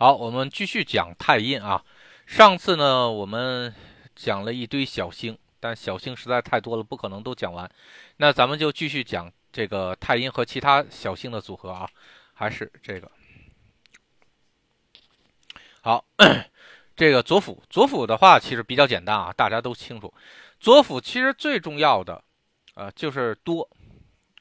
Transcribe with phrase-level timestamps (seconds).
[0.00, 1.84] 好，我们继续讲太阴啊。
[2.24, 3.74] 上次呢，我们
[4.16, 7.70] 讲了一堆小星，但小星实在太多了，不可能都讲完。
[8.16, 11.86] 那咱们就继续讲这个太阴和其他小星的组合啊，
[12.32, 13.12] 还是这个。
[15.82, 16.02] 好，
[16.96, 20.14] 这个左辅，左辅的话其实比较简单啊，大家都清楚。
[20.58, 22.24] 左辅其实最重要的，
[22.72, 23.68] 呃，就是多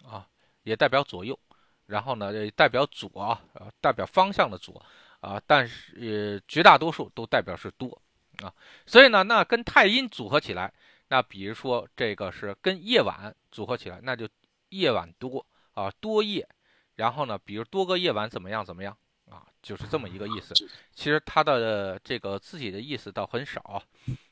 [0.09, 0.25] 啊，
[0.63, 1.37] 也代表左右，
[1.85, 3.41] 然后呢，代表左啊，
[3.81, 4.81] 代表方向的左。
[5.21, 8.01] 啊，但是呃，绝大多数都代表是多
[8.41, 8.53] 啊，
[8.85, 10.73] 所以呢，那跟太阴组合起来，
[11.09, 14.29] 那比如说这个是跟夜晚组合起来，那就
[14.69, 16.47] 夜晚多啊，多夜，
[16.95, 18.97] 然后呢，比如多个夜晚怎么样怎么样
[19.29, 20.53] 啊，就是这么一个意思。
[20.93, 23.83] 其实它的这个自己的意思倒很少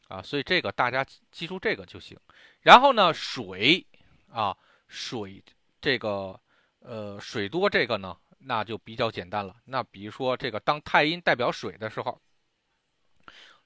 [0.07, 2.17] 啊，所以这个大家记住这个就行。
[2.61, 3.85] 然后呢，水
[4.31, 4.55] 啊，
[4.87, 5.43] 水
[5.81, 6.39] 这个
[6.79, 8.15] 呃，水多这个呢。
[8.47, 9.53] 那就比较简单了。
[9.65, 12.21] 那比如说，这个当太阴代表水的时候，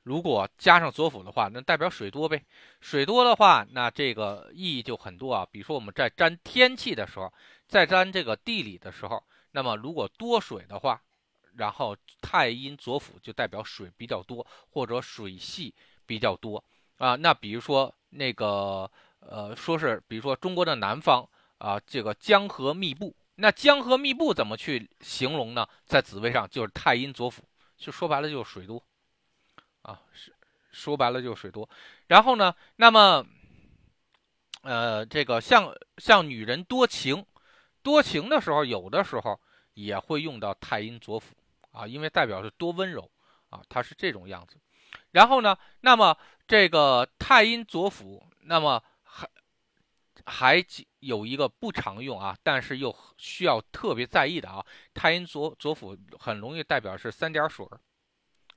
[0.01, 2.43] 如果加上左辅的话，那代表水多呗。
[2.79, 5.47] 水多的话，那这个意义就很多啊。
[5.51, 7.31] 比如说我们在占天气的时候，
[7.67, 10.99] 在占这个地理的时候，那么如果多水的话，
[11.55, 15.75] 然后太阴左辅就代表水比较多，或者水系
[16.07, 16.63] 比较多
[16.97, 17.15] 啊。
[17.15, 23.15] 那比如说那个呃，说是比如说中国的南方啊，这个江河密布。
[23.41, 25.67] 那江河密布怎么去形容呢？
[25.87, 27.43] 在紫薇上就是太阴左辅，
[27.75, 28.83] 就说白了就是水多，
[29.81, 30.31] 啊，是
[30.71, 31.67] 说白了就是水多。
[32.05, 33.25] 然后呢，那么，
[34.61, 37.25] 呃，这个像像女人多情，
[37.81, 39.41] 多情的时候，有的时候
[39.73, 41.35] 也会用到太阴左辅
[41.71, 43.09] 啊，因为代表是多温柔
[43.49, 44.55] 啊，它是这种样子。
[45.09, 46.15] 然后呢，那么
[46.47, 49.27] 这个太阴左辅，那么还
[50.27, 50.63] 还。
[51.01, 54.65] 有一个不常用啊，但是又需要特别在意的啊。
[54.93, 57.63] 太阴左左辅很容易代表是三点水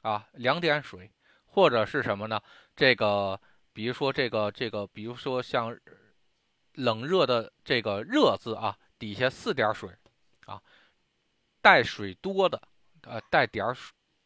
[0.03, 1.11] 啊，两点水，
[1.45, 2.41] 或者是什么呢？
[2.77, 3.39] 这个，
[3.73, 5.77] 比如说这个这个，比如说像
[6.75, 9.91] 冷热的这个热字啊，底下四点水
[10.47, 10.63] 啊，
[11.61, 12.61] 带水多的，
[13.03, 13.77] 呃，带点儿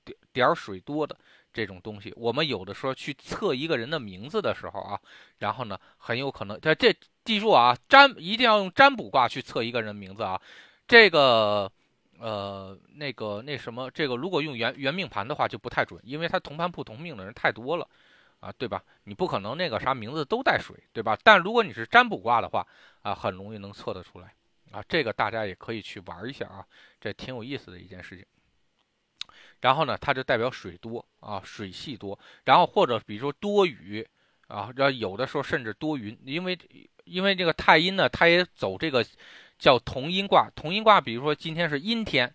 [0.05, 1.19] 点点水多的。
[1.51, 5.01] 这种东西，我们有的时候去测一个人的名字的时候啊，
[5.39, 6.95] 然后呢，很有可能，这这
[7.29, 10.41] 记住啊，占一定要用占卜卦去测一个人名字啊。
[10.87, 11.71] 这个，
[12.19, 17.87] 呃，那个那什么，这个如果用原原命盘的话就不太准，因为他同盘不同命的人太多了
[18.41, 18.83] 啊，对吧？
[19.05, 21.19] 你不可能那个啥名字都带水，对吧？
[21.23, 22.67] 但如果你是占卜卦的话
[23.03, 24.33] 啊，很容易能测得出来
[24.73, 24.83] 啊。
[24.89, 26.65] 这个大家也可以去玩一下啊，
[26.99, 28.25] 这挺有意思的一件事情。
[29.61, 32.19] 然后呢，它就代表水多啊，水系多。
[32.47, 34.09] 然后或者比如说多雨
[34.47, 36.59] 啊，然后有的时候甚至多云，因为
[37.09, 39.05] 因为这个太阴呢，它也走这个
[39.59, 40.51] 叫同阴卦。
[40.55, 42.33] 同阴卦，比如说今天是阴天，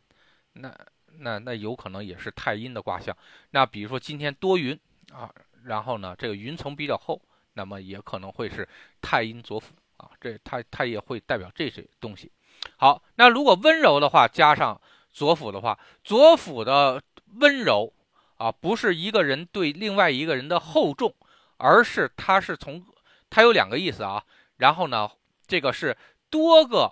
[0.53, 0.73] 那
[1.19, 3.16] 那那有可能也是太阴的卦象。
[3.51, 4.78] 那比如说今天多云
[5.11, 5.31] 啊，
[5.63, 7.22] 然后呢，这个云层比较厚，
[7.53, 8.67] 那么也可能会是
[9.01, 12.31] 太阴左辅啊，这它它也会代表这些东西。
[12.78, 14.79] 好，那如果温柔的话，加上
[15.11, 17.01] 左辅的话，左辅的。
[17.38, 17.91] 温柔
[18.38, 21.11] 啊，不是一个人对另外一个人的厚重，
[21.57, 22.85] 而是他是从
[23.28, 24.23] 他有两个意思啊。
[24.58, 25.09] 然后呢，
[25.46, 25.97] 这个是
[26.30, 26.91] 多个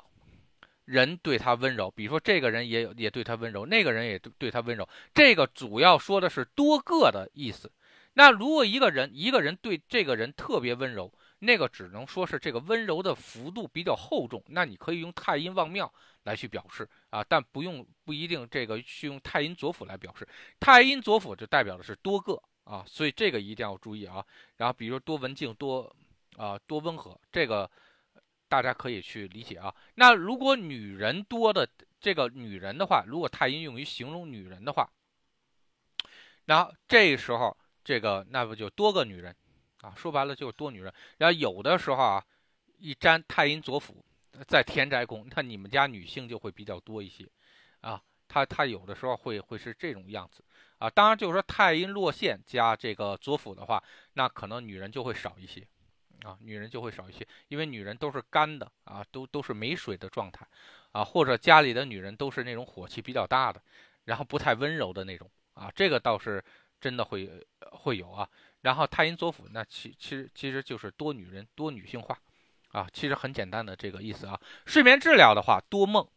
[0.85, 4.87] 人对他温柔，比如说这个人也有也对他温柔，那个人也对他温柔。
[5.13, 7.71] 这个主要说的是多个的意思。
[8.13, 14.43] 那如果一个人一个人对这个人特别温柔，那个只能说是这个温柔的幅度比较厚重。
[14.47, 15.91] 那你可以用太阴望庙。
[16.23, 20.27] 来去表示啊，但不用不一定这个去用太阴左辅来表示，
[20.59, 24.23] 太阴左辅就代表的是多个啊，所以这个一定要注意啊。
[24.57, 25.91] 然后比如说多文静多
[26.37, 27.69] 啊多温和，这个
[28.47, 29.73] 大家可以去理解啊。
[29.95, 31.67] 那如果女人多的
[31.99, 34.89] 这个女人的话，如果太阴用于形容女人的话，
[36.45, 39.35] 那这时候这个那不就多个女人
[39.81, 39.93] 啊？
[39.95, 40.93] 说白了就是多女人。
[41.17, 42.25] 然后有的时候啊，
[42.77, 44.03] 一沾太阴左辅。
[44.47, 47.29] 在田宅宫，那你们家女性就会比较多一些，
[47.81, 50.43] 啊，她她有的时候会会是这种样子，
[50.79, 53.83] 啊，当然就是说太阴落陷加这个左辅的话，
[54.13, 55.67] 那可能女人就会少一些，
[56.23, 60.47] 啊，女人就会少一些，因为女人都是干的啊，都都是没水的状态，
[60.91, 63.61] 啊，或者家里的女人都是那种火气比较大的，
[64.05, 66.43] 然后不太温柔的那种，啊，这个倒是
[66.79, 67.29] 真的会
[67.71, 68.29] 会有啊，
[68.61, 72.17] 然后太阴左辅，那其其实其实就是多女人多女性化。
[72.71, 74.39] 啊，其实很简单的这个意思啊。
[74.65, 76.07] 睡眠治疗的话，多梦，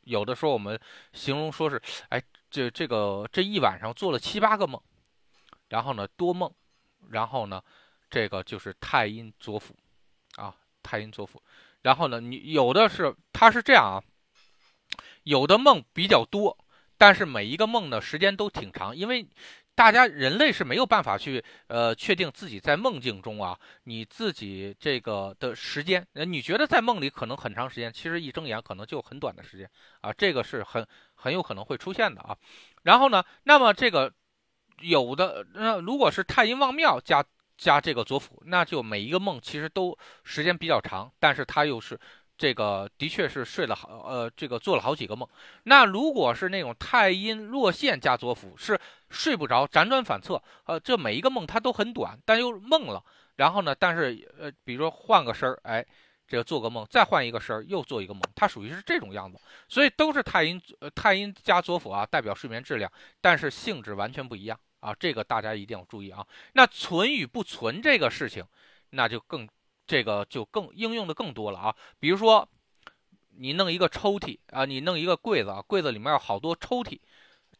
[0.00, 0.76] 有的时候我们
[1.12, 4.82] 形容说是，哎，这这个这一晚上做了七八个梦，
[5.68, 6.52] 然后呢多梦，
[7.10, 7.62] 然后呢
[8.10, 9.74] 这个就是太阴左辅
[10.36, 11.42] 啊，太阴左辅。
[11.82, 13.96] 然后呢你有的是他是这样啊，
[15.22, 16.56] 有的梦比较多，
[16.98, 19.28] 但是每一个梦呢时间都挺长，因为。
[19.76, 29.70] 大家人类是没有办法去呃确定自己在梦境中啊，你自己这个的时间，呃，你觉得在梦里可能很长时间，其实一睁眼可能就很短的时间
[30.00, 32.34] 啊，这个是很很有可能会出现的啊。
[32.84, 34.10] 然后呢，那么这个
[34.80, 37.22] 有的那如果是太阴旺庙加
[37.56, 41.98] 加这个左辅，那就每一个梦其实都时间比较长，但是他又是。
[42.38, 45.26] 这个的确是睡了好，呃，这个做了好几个梦。
[45.62, 53.02] 那如果是那种太阴落陷加左辅，是睡不着，辗转反侧，呃，这每一个梦它都很短，但又梦了。
[53.36, 55.82] 然后呢，但是呃，比如说换个身儿，哎，
[56.28, 59.40] 这个做个梦，再换一个身儿，又做一个梦，它属于是这种样子。
[59.66, 66.26] 所以都是太阴，呃，太阴加左辅啊，代表睡眠质量，但是性质完全不一样啊，这个大家一定要注意啊。
[66.52, 68.44] 那存与不存这个事情，
[68.90, 69.48] 那就更。
[69.88, 72.48] 这个就更应用的更多了啊，比如说，
[73.36, 76.98] 你弄一个抽屉啊，你弄一个柜子啊，柜子里面有好多抽屉，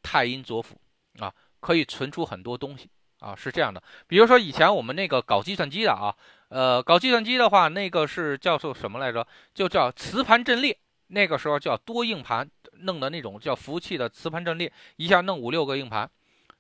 [0.02, 0.76] 太阴左辅
[1.20, 2.90] 啊，可以存出很多东西
[3.20, 3.80] 啊，是这样的。
[4.08, 6.12] 比如说以前我们那个搞计算机的啊，
[6.48, 9.24] 呃，搞计算机的话，那个是叫做什么来着？
[9.54, 10.76] 就叫磁盘阵列，
[11.06, 16.10] 那个时候叫多硬盘弄的那种叫服务器的磁盘阵列，一下弄五六个硬盘，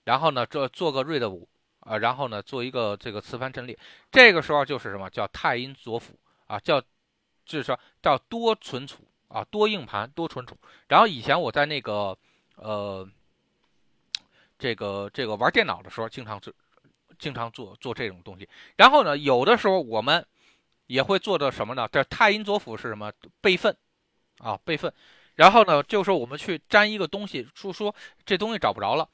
[0.06, 1.46] 然后呢，这做个 RAID 五。
[1.86, 3.78] 啊，然后呢，做一个这个磁盘阵列，
[4.10, 6.18] 这个时候就是什么叫太阴左辅
[6.48, 10.56] 啊，叫就是说叫多存储啊，多硬盘多存储。
[10.88, 12.18] 然后以前我在那个
[12.56, 13.08] 呃
[14.58, 16.52] 这个这个玩电脑的时候，经常做
[17.20, 18.48] 经常做做这种东西。
[18.74, 20.26] 然后呢，有的时候我们
[20.88, 21.88] 也会做的什么呢？
[21.92, 23.76] 这太阴左辅是什么备份
[24.38, 24.58] 啊？
[24.64, 24.92] 备份。
[25.36, 27.94] 然后呢，就是我们去粘一个东西，说说
[28.24, 29.08] 这东西找不着了。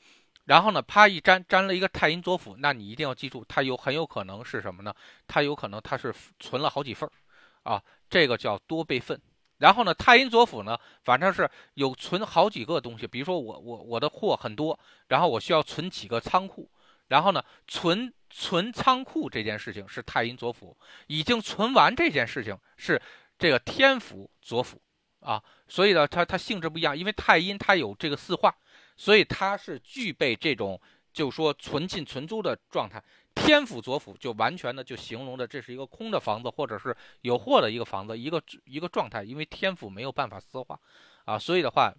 [0.53, 4.95] 然后呢，啪一粘，粘了一个太阴左辅，那你一定要记住，它有很有可能是什么呢？
[5.27, 9.19] 它有可能它是存了好几份儿，啊，这个叫多备份。
[9.57, 14.79] 然后呢，太阴左辅呢，反正是有存好几个东西，比如说我我我的货很多，
[15.09, 16.71] 然后我需要存几个仓库，
[17.09, 20.77] 然后呢，存存仓库这件事情是太阴左辅，
[21.07, 23.01] 已经存完这件事情是
[23.39, 24.79] 这个天府左辅，
[25.21, 28.55] 啊，所以呢，它它性质不一样，因为太阴它有这个四化。
[29.03, 30.81] 所以它是具备这种，
[31.13, 33.03] 就说存进存租的状态。
[33.35, 39.25] 天府左府就完全的就形容的这是一个空的房子，或者是有货的一个房子，一个一个状态。
[39.25, 40.79] 因为天府没有办法私化，
[41.25, 41.93] 啊，所以的话，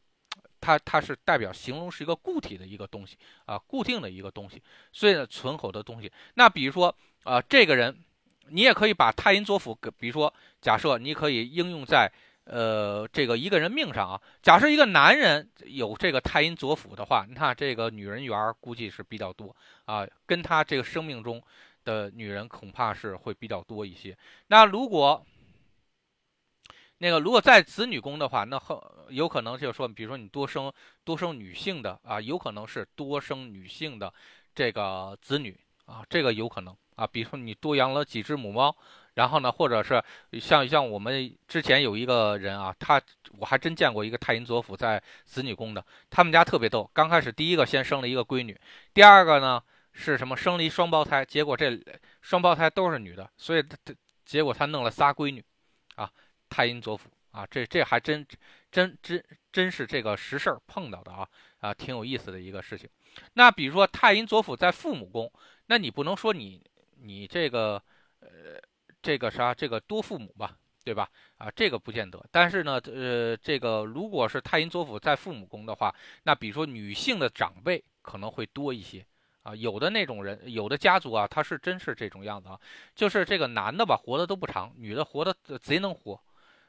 [0.62, 4.64] 它它是代表形容是一个固体的一个东西啊，固定的一个东西。
[4.94, 6.10] 所以呢，存口的东西。
[6.36, 7.94] 那比如说啊，这个人，
[8.48, 12.10] 你也可以把太阴左府，比如说假设你可以应用在。
[12.46, 19.56] 呃，这个一个人命上啊，假设一个男人有这个太阴左辅的话，那这个女人缘估计是比较多
[19.86, 21.42] 啊，跟他这个生命中
[21.86, 24.18] 的女人恐怕是会比较多一些。
[24.48, 25.26] 那如果
[26.98, 30.72] 那个如果在子女宫的话，那很有可能就是说，比如说你多生
[31.06, 34.14] 多生女性的啊，有可能是多生女性的
[34.54, 38.76] 这个子女啊，这个有可能啊，比如说你多养了几只母猫。
[39.16, 40.04] 然后呢，或者是
[40.40, 43.00] 像像我们之前有一个人啊，他
[43.38, 46.90] 我还真见过一个太阴左辅在子女宫的，他们家特别逗。
[46.94, 48.60] 刚开始第一个先生了一个闺女，
[48.92, 49.62] 第二个呢
[49.92, 51.80] 是什么生了一双胞胎，结果这
[52.22, 53.94] 双胞胎都是女的，所以他他
[54.26, 55.46] 结果他弄了仨闺女，
[55.96, 56.12] 啊，
[56.50, 58.26] 太阴左辅啊，这这还真
[58.72, 61.28] 真真真是这个实事儿碰到的啊
[61.60, 62.90] 啊，挺有意思的一个事情。
[63.34, 65.32] 那比如说太阴左辅在父母宫，
[65.68, 66.64] 那你不能说你
[67.00, 67.80] 你这个
[68.22, 68.60] 呃。
[69.04, 71.10] 这个啥，这个多父母吧，对吧？
[71.38, 72.26] 啊，这个不见得。
[72.32, 75.94] 但是呢，呃，这个如果是太阴左辅在父母宫的话，
[76.24, 79.06] 那比如说女性的长辈可能会多一些
[79.44, 79.54] 啊。
[79.54, 82.60] 有的那种人，有的家族啊，他是真是这种样子啊，
[82.96, 86.20] 就是这个男的吧，活的都不长，女的活的贼能活。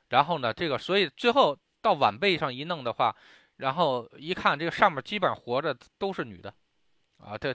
[0.09, 3.15] 然后呢，这个所以最后到晚辈上一弄的话，
[3.59, 6.53] 然后一看这个上面基本上活着都是女的，
[7.19, 7.55] 啊，这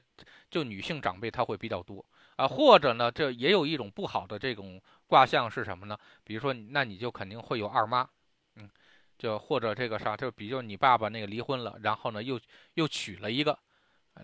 [0.49, 2.03] 就女性长辈他会比较多。
[2.39, 5.97] 啊，或者呢，这也有一种不好的这种卦象是什么呢？
[6.23, 8.07] 比如说，那你就肯定会有二妈，
[8.55, 8.69] 嗯，
[9.17, 12.39] 就或者这个啥，就比如你爸爸那个离婚了，然后呢又
[12.75, 13.59] 又娶了一个，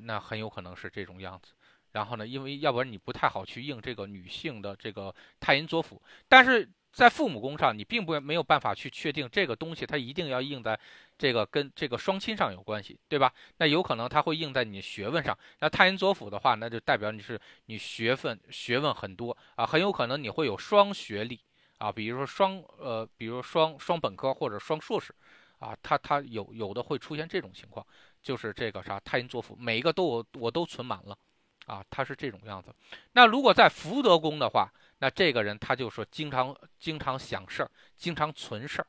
[0.01, 1.53] 那很有可能是这种样子。
[1.91, 6.69] 然后呢，因为要不然你不太好去应这个女性的这个太阴左辅，但是。
[6.95, 10.79] 在父母宫上，你并不没有办法去确定这个东西，它一定要印在
[11.17, 13.33] 这个跟这个双亲上有关系，对吧？
[13.57, 15.37] 那有可能它会印在你学问上。
[15.59, 21.37] 那太阴左辅的话，那就代表你是你学问学问很多啊，很有可能你会有双学历
[21.79, 25.13] 啊，比如说双呃，比如双双本科或者双硕士
[25.59, 27.85] 啊，它它有有的会出现这种情况，
[28.21, 31.17] 就是这个啥太阴左辅，每一个都我我都存满了
[31.65, 32.73] 啊，它是这种样子。
[33.11, 38.87] 那如果在福德宫的话，那这个人他就说经常经常想事儿，经常存事儿，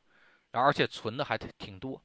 [0.51, 2.01] 而且存的还挺多，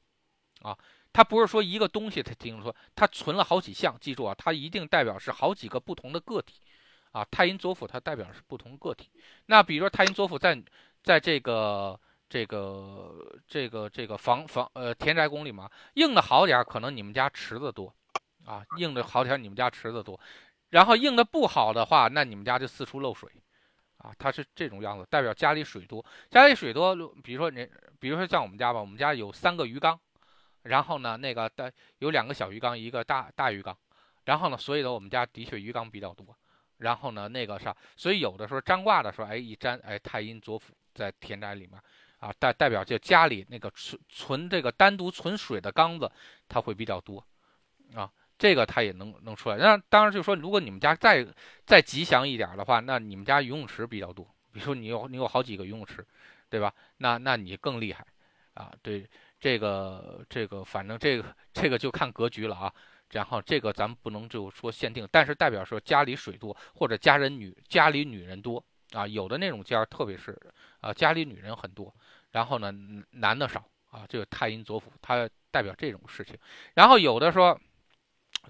[0.61, 0.77] 啊，
[1.13, 6.61] 他不是说一个东西，他听说他存了好几项，记住啊，它一定代表是好几个不同的个体，
[7.11, 9.09] 啊，太阴左辅它代表是不同个体。
[9.45, 10.61] 那比如说太阴左辅在
[11.01, 17.95] 在这个这个这个这个房房呃田宅宫里嘛，硬的好点可能你们家池子多，
[18.45, 20.19] 啊，硬的好点你们家池子多，
[20.69, 23.31] 然后硬的不好的话，那你们家就四处漏水。
[24.03, 26.05] 啊，它是这种样子，代表家里水多。
[26.29, 26.93] 家里水多，
[27.23, 27.67] 比如说你，
[27.99, 29.97] 比如说像我们家吧，我们家有三个鱼缸，
[30.63, 33.75] 然后呢，那个的有两个小鱼缸，一个大大鱼缸，
[34.25, 36.27] 然后呢，所以呢，我们家的确鱼缸比较多。
[36.79, 41.81] 然后呢，那个啥，所以有的时候占卦的时候，哎，一占，哎，太阴左辅在田宅里面
[42.19, 46.11] 啊，代代表就家里那个存存这个单独存水的缸子，
[46.49, 47.25] 它会比较多
[47.95, 48.11] 啊。
[48.37, 51.25] 这个它也能能出来，那当然就是说，如果你们家再
[51.65, 56.05] 再吉祥一点的话，那你们家游泳池比较多，比如说你有你有好几个游泳池，
[56.49, 56.73] 对吧？
[56.97, 58.05] 那那你更厉害，
[58.55, 59.07] 啊，对
[59.39, 62.73] 这个这个反正这个这个就看格局了啊。
[63.11, 68.61] 然后这个咱们不能就说限定，但是代表说家里水多或者家人女家里女人多
[68.91, 70.37] 啊，有的那种家特别是
[70.81, 71.93] 啊家里女人很多，
[72.31, 72.73] 然后呢
[73.11, 76.35] 男的少啊，这个太阴左辅它代表这种事情，
[76.73, 77.57] 然后有的说。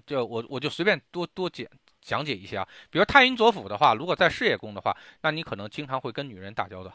[0.06, 1.66] 就我我就随便多多讲
[2.00, 6.92] 讲解一下，比如太阴左辅的话，如果在事业宫的话，那你可能经常会跟女人打交道，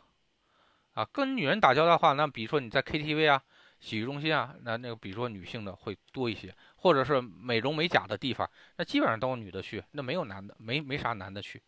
[0.93, 3.41] 啊，跟女人打交道的话，那比如说你在 KTV 啊、
[3.79, 11.61] 洗浴中心啊，那那个比如说女性的会多一些，或者是美容美甲的地方，那基本上都是女的去，那没有男的，没没啥男的去，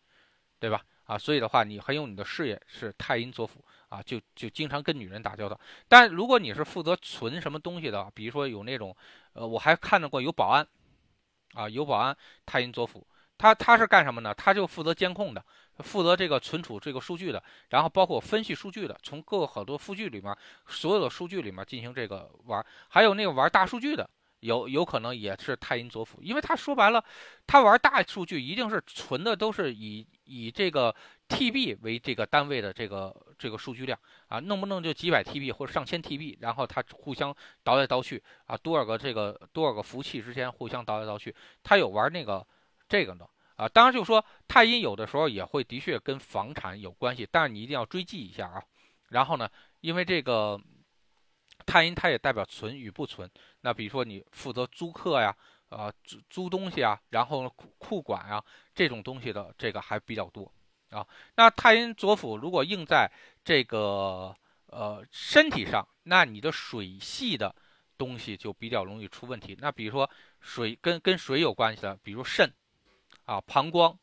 [0.60, 0.80] 对吧？
[1.04, 5.58] 啊，所以的话，你很有你的事业是太阴左辅啊，就就经常跟女人打交道。
[5.88, 8.96] 但如果你是负责存什么东西的，比如说有那种，
[9.32, 10.64] 呃，我还看到过有保安。
[11.54, 12.16] 啊，有保安，
[12.46, 13.06] 太阴左辅，
[13.38, 14.34] 他他是干什么呢？
[14.34, 15.44] 他就负责监控的，
[15.78, 24.08] 负责这个存储这个数据的，然后包括分析数据的，从各个好多数据里面，所有的数据里面进行这个玩，还有那个玩大数据的，
[24.40, 27.04] 有有可能也是太阴左辅，因为他说白了，
[27.46, 30.06] 他玩大数据一定是存的都是以
[30.40, 30.94] 以这个
[31.28, 33.14] TB 为这个单位的这个。
[33.38, 33.98] 这个数据量
[34.28, 37.34] 啊，弄不弄就几百 TB 或者上千 TB，然后它互相
[37.64, 42.46] 倒来倒去啊，多少个这个多少个服务器之间互相倒来倒去，它有玩那个
[42.88, 43.68] 这个的啊。
[43.68, 48.62] 当然就说太阴有的时候也会的确跟房产有关系，但是你一定要追记一下啊。
[49.08, 50.56] 然后呢，因为这个
[51.66, 53.28] 太阴它也代表存与不存，
[53.62, 55.36] 那比如说你负责租客呀，
[55.72, 60.52] 啊租租东西啊，然后库库管啊这种东西的这个还比较多。
[60.90, 63.10] 啊，那太阴左辅如果应在
[63.42, 64.36] 这个
[64.66, 67.54] 呃身体上，那你的水系的
[67.96, 69.56] 东西就比较容易出问题。
[69.58, 70.10] 那比如说
[70.40, 72.52] 水跟跟水有关系的，比如肾
[73.24, 73.96] 啊、膀胱，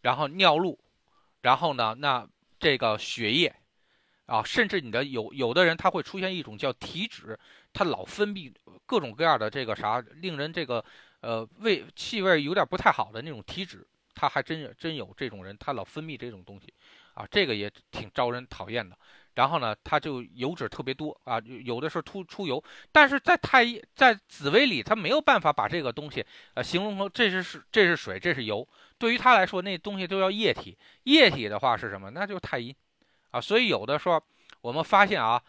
[0.00, 0.78] 然后尿路，
[1.42, 2.26] 然后呢，那
[2.58, 3.54] 这个血液
[4.24, 7.38] 啊，甚至你的有有的人他会出现一种叫体脂，
[7.74, 8.50] 他老分泌
[8.86, 10.82] 各种各样的这个啥，令人这个
[11.20, 13.86] 呃味气味有点不太好的那种体脂。
[14.14, 16.72] 他还真真有这种人，他老分泌这种东西，
[17.14, 18.96] 啊，这个也挺招人讨厌的。
[19.34, 22.62] 然后呢，他就油脂特别多啊，有的时候出出油。
[22.92, 28.66] 但是在太阴在紫微里，他没有办法把这个东西呃形容成这是是这是水，这是油。
[28.96, 30.78] 对于他来说，那东西都要液体。
[31.02, 32.10] 液体的话是什么？
[32.10, 32.72] 那就是太阴
[33.32, 33.40] 啊。
[33.40, 34.22] 所以有的时候
[34.60, 35.42] 我们发现啊，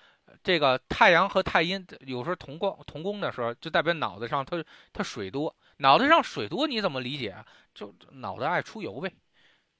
[0.44, 4.64] 这个太阳和太阴有时候同光同宫的时候，就代表脑袋上它
[4.94, 5.56] 它水多。
[5.78, 7.46] 脑袋上水多，你怎么理解啊？
[7.74, 9.12] 就脑袋爱出油呗，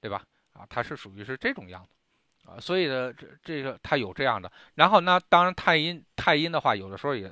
[0.02, 0.24] 对吧？
[0.52, 4.52] 啊，它是属于是这种样子，啊，所以呢，这这个它有这样的。
[4.74, 7.32] 然后那当然太阴太阴的话，有的时候也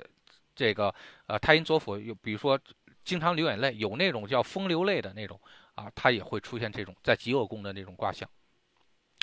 [0.54, 0.94] 这个
[1.26, 2.58] 呃太阴左辅有，比如说
[3.04, 5.38] 经常流眼泪，有那种叫风流泪的那种
[5.74, 8.26] 啊，它也会出现这种在极恶宫的那种卦象，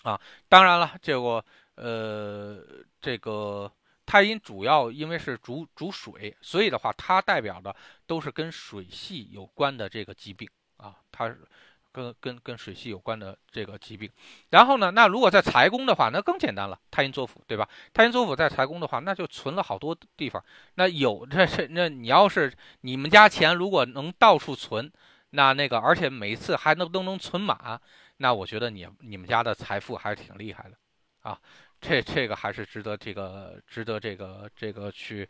[0.03, 1.43] 啊，当然了，这个
[1.75, 2.63] 呃
[2.99, 3.71] 这个。
[4.11, 7.73] 太阴主要因为是主主水，所以的话，它代表的
[8.05, 11.47] 都是跟水系有关的这个疾病啊，它是
[11.93, 14.11] 跟跟跟水系有关的这个疾病。
[14.49, 17.69] 然后呢，那如果在财宫的话，那更简单了，太阴左辅，对吧？
[17.93, 20.43] 太阴左辅在财宫的话，那就存了好多地方。
[20.75, 24.91] 那有这是那你要是你们家钱如果能到处存，
[25.29, 27.79] 那那个而且每一次还能都能存满，
[28.17, 30.75] 那我觉得你你们家的财富还是挺厉害的
[31.21, 31.39] 啊。
[31.83, 35.27] 这这个还是值得这个值得这个这个去，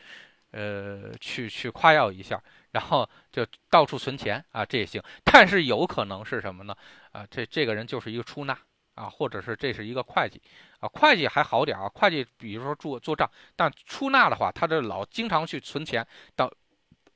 [0.52, 5.02] 呃，去去夸耀一下，然后就到处存钱啊，这也行。
[5.24, 6.76] 但是有可能是什么呢？
[7.14, 8.60] 啊，这这个人就是一个出纳
[8.96, 10.42] 啊，或者是这是一个会计
[10.82, 16.06] 啊，会计还好点啊，会计比如说做做账，但出纳的话，他这老经常去存钱，
[16.36, 16.54] 到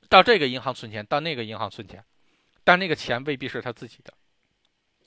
[0.08, 2.02] 到这个银行存钱，到那个银行存钱，
[2.64, 4.14] 但那个钱未必是他自己的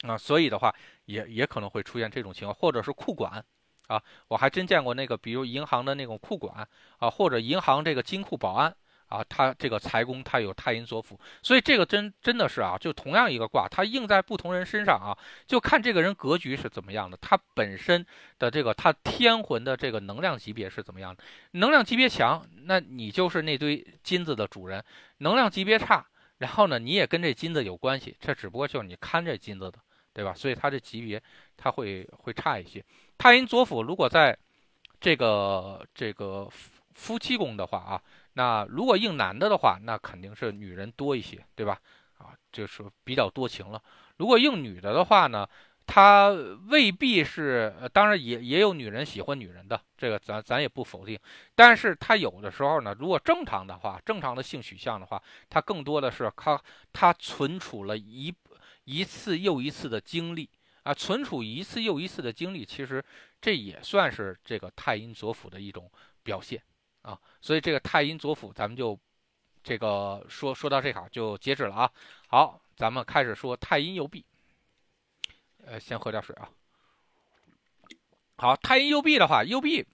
[0.06, 0.70] 啊，所以的话
[1.06, 3.42] 也也可能会出现这种情况，或者是库管。
[3.88, 6.66] 啊，我还真见过那个，比如银行的那种库管
[6.98, 8.74] 啊，或者银行这个金库保安
[9.08, 15.16] 啊，他这个财工他有太阴左辅，所以这个真真的是啊，就同样一个卦，它应在不同人身上啊，
[15.46, 18.04] 就看这个人格局是怎么样的，他本身
[18.38, 24.82] 的这个他天魂的这个能量级别是怎么样的，能量级别强，那你就是那堆金子的主人；
[25.18, 29.78] 能量级别差，然后呢，你也跟这金子有关系，这只不过就是你看这金子的，
[30.12, 30.34] 对吧？
[30.34, 31.22] 所以他这级别
[31.56, 32.84] 他会会差一些。
[33.18, 34.36] 太阴左辅如果在
[35.00, 36.48] 这个这个
[36.94, 38.02] 夫妻宫的话啊。
[38.34, 41.76] 那如果应男的的话，那肯定是女人多一些，对吧？
[42.18, 43.82] 啊，就是比较多情了。
[44.18, 45.44] 如果应女的的话呢，
[45.84, 46.28] 她
[46.68, 51.18] 未必是，当然也也有女人喜欢女人的，这个咱咱也不否定。
[51.56, 55.20] 但是她有的时候呢，如果正常的话，正常的性取向的话，
[55.50, 58.32] 她更多的是她她存储了一
[58.84, 60.48] 一次又一次的经历
[60.88, 63.04] 啊，存储一次又一次的经历，其实
[63.42, 65.92] 这也算是这个太阴左辅的一种
[66.22, 66.62] 表现。
[67.02, 68.98] 啊，所以这个太阴左辅，咱们就
[69.62, 71.92] 这个说说到这哈就截止了啊。
[72.26, 74.24] 好，咱们开始说太阴右弼。
[75.66, 76.48] 呃，先喝点水啊。
[78.38, 79.86] 好，太阴右弼的话，右弼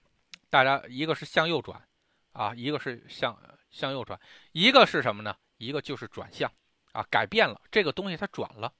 [0.49, 1.85] 大家一个是向右转
[2.31, 3.37] 啊，一个是向
[3.69, 4.17] 向右转，
[4.53, 5.35] 一个是什么呢？
[5.57, 6.49] 一个就是转向
[6.93, 8.71] 啊，改变了这个东西它转了。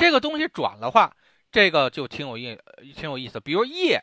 [0.00, 1.14] 这个东西转的话，
[1.52, 2.58] 这个就挺有意
[2.96, 3.38] 挺有意思。
[3.38, 4.02] 比如夜。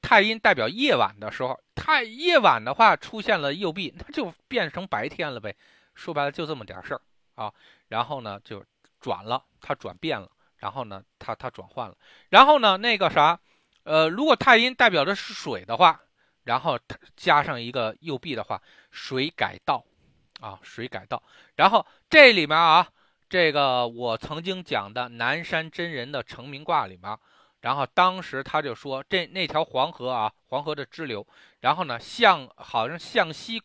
[0.00, 5.56] 太阴代表夜晚的时候，太夜晚的话出现了右臂，那就变成白天了呗。
[5.96, 7.00] 说白了就这么点事儿
[7.34, 7.52] 啊。
[7.88, 8.64] 然后呢就
[9.00, 10.30] 转了，它转变了。
[10.58, 11.96] 然后呢它它转换了。
[12.28, 13.40] 然后呢那个啥，
[13.82, 16.00] 呃，如果太阴代表的是水的话，
[16.44, 16.78] 然后
[17.16, 18.62] 加上一个右臂的话，
[18.92, 19.84] 水改道
[20.38, 21.20] 啊，水改道。
[21.56, 22.88] 然后这里面啊，
[23.28, 27.18] 这个我曾经讲的南山真人的成名卦里面。
[27.60, 31.26] 然后当时他就说，这那条黄河啊，黄河的支流，
[31.60, 33.60] 然后呢向好像向西，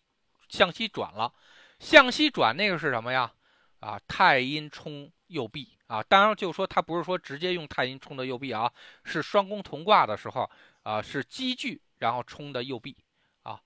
[0.47, 1.31] 向西转了，
[1.77, 3.31] 向西转那个是什么呀？
[3.79, 6.01] 啊，太阴冲右臂啊。
[6.01, 8.71] 当然就说他不是说直接用太阴冲的右臂啊，
[9.03, 10.50] 是双宫同卦的时候
[10.81, 12.97] 啊，是积聚然后冲的右臂
[13.43, 13.61] 啊，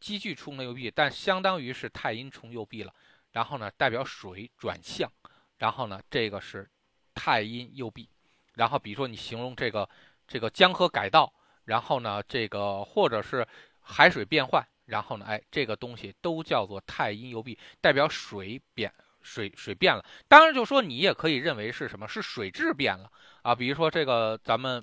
[0.00, 2.94] 积聚冲的右臂，但相当于是太阴冲右臂了。
[3.32, 5.10] 然后呢，代表水转向，
[5.58, 6.68] 然后呢，这个是
[7.14, 8.08] 太阴右弼。
[8.54, 9.86] 然后，比如说你形容这个
[10.26, 11.30] 这个江河改道，
[11.64, 13.46] 然后呢，这个或者是
[13.80, 18.90] 海水变换，然后呢，哎，这个东西都叫做太阴右弼，代表水变
[19.20, 20.02] 水水变了。
[20.26, 22.08] 当然，就说你也可以认为是什么？
[22.08, 23.54] 是水质变了啊。
[23.54, 24.82] 比如说这个咱们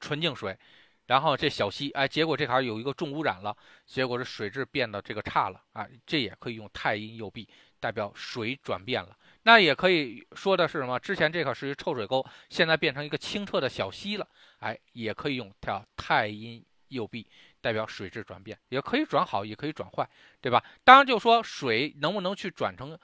[0.00, 0.58] 纯净水，
[1.06, 3.56] 然后这小溪，哎，结果这块有一个重污染了，
[3.86, 9.16] 结果这水质变得这个差了啊，这也可以用太阴右弼，代表水转变了。
[9.44, 10.98] 那也可以说的是什么？
[10.98, 14.28] 之前这块是一臭水沟，现在变成一个清澈的小溪了。
[14.58, 17.26] 哎，也可以用叫太阴右弼，
[17.60, 20.08] 代表水质转变，也可以转好，也可以转坏，
[20.40, 20.62] 对吧？
[20.84, 22.96] 当然，就说水能不能去转成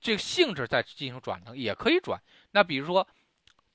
[0.00, 1.56] 这个性质再进行转呢？
[1.56, 2.18] 也可以转。
[2.52, 3.06] 那比如说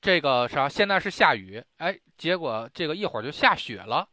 [0.02, 4.10] 这个啥，现在是下雨，哎，结果这个一会儿就下雪了，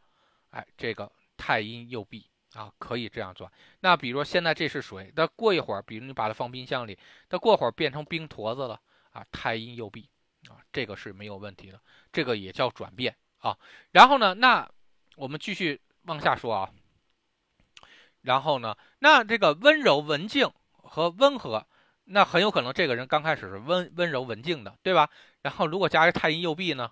[0.50, 2.29] 哎，这个太阴右弼。
[2.54, 3.50] 啊，可以这样做。
[3.80, 8.80] 那比如说现在这是水，那过一会儿，比如你把它放冰箱里，它过会儿变成冰坨子了
[9.12, 9.24] 啊。
[9.30, 10.08] 太阴右弼
[10.48, 11.80] 啊，这个是没有问题的，
[12.12, 13.56] 这个也叫转变啊。
[13.92, 14.68] 然后呢，那
[15.16, 16.70] 我们继续往下说啊。
[18.22, 21.66] 然后呢，那这个温柔文静和温和，
[22.04, 25.08] 那很有可能这个人刚开始是温温柔文静的，对吧？
[25.42, 26.90] 然后如果加一太阴右弼呢，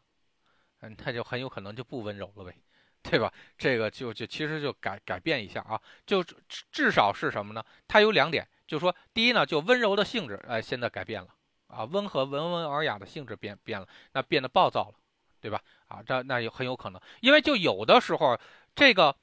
[0.80, 2.54] 嗯，他就很有可能就不温柔了呗。
[3.02, 3.32] 对吧？
[3.56, 6.22] 这个就就其实就改改变一下啊，就
[6.70, 7.64] 至少是什么呢？
[7.86, 11.28] 它有两点，就是说，第一呢，就温柔的性质，哎，现在改变了
[11.68, 14.94] 啊，温和文文尔雅的性质变变了，那变得暴躁了，
[15.40, 15.58] 对吧？
[15.86, 18.38] 啊，这那也很有可能，因为就有的时候，
[18.74, 19.16] 这个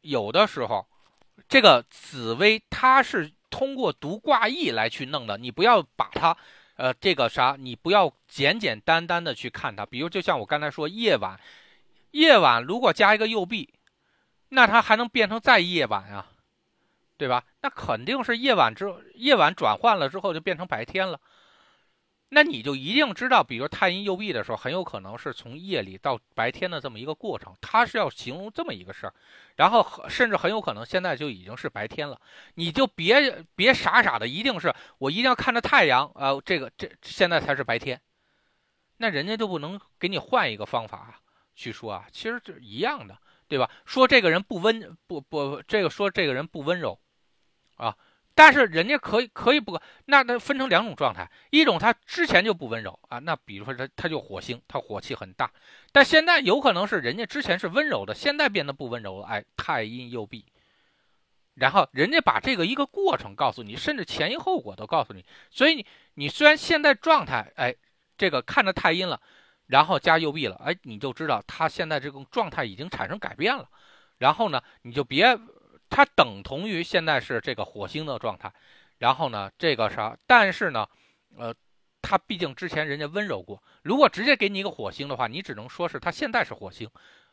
[0.00, 0.84] 有的时候，
[1.48, 6.36] 这个紫薇它是通过读卦意来去弄的，你不要把它，
[6.74, 11.38] 呃，这个啥，你不要简简单单的去看它，比如就像我刚才说夜晚。
[12.12, 13.74] 夜晚如果加一个右臂，
[14.48, 16.30] 那它还能变成再夜晚啊，
[17.16, 17.44] 对吧？
[17.60, 21.20] 那肯定是夜晚之夜晚转换了之后就变成白天了。
[22.34, 29.14] 那你就一定知道，比如太阴右臂的时候，很有可能是从夜里到白天的这么一个过程，它是要形容这么一个事儿。
[29.56, 32.18] 然后甚至很有可能现在就已经是白天了，
[32.54, 38.00] 你就别别傻傻的，一定是我一定要看着太阳啊，这个这现在才是白天，
[38.96, 41.20] 那人家就不能给你换一个方法啊？
[41.54, 43.70] 去说啊，其实是一样的，对吧？
[43.84, 46.98] 说这个人不温不不，这个说这个人不温柔，
[47.76, 47.96] 啊，
[48.34, 55.52] 但是人家可以可以不，那那分成两种状态，一种他之前就不温柔啊，那比如说他他就火星，他火气很大，
[55.92, 60.46] 但现在有可能是人家之前是温柔的，现在变得不温柔了，哎，太阴右弼，
[61.54, 65.22] 然后人家把这个一个过程告诉你，甚至前因后果都告诉你。
[65.50, 67.74] 所以你你虽然现在状态，哎，
[68.16, 69.20] 这个看着太阴了，
[69.66, 73.68] 然后加右臂了，哎，你就知道他现在这种状态已经产生改变了。
[74.18, 75.38] 然后呢，你就别，
[75.88, 78.52] 它等同于现在是这个火星的状态。
[78.98, 80.16] 然后呢，这个啥？
[80.26, 80.86] 但是呢，
[81.36, 81.52] 呃，
[82.00, 83.62] 它毕竟之前人家温柔过。
[83.82, 86.88] 如果直接给你一个火星的话，你只能说是它现在是火星，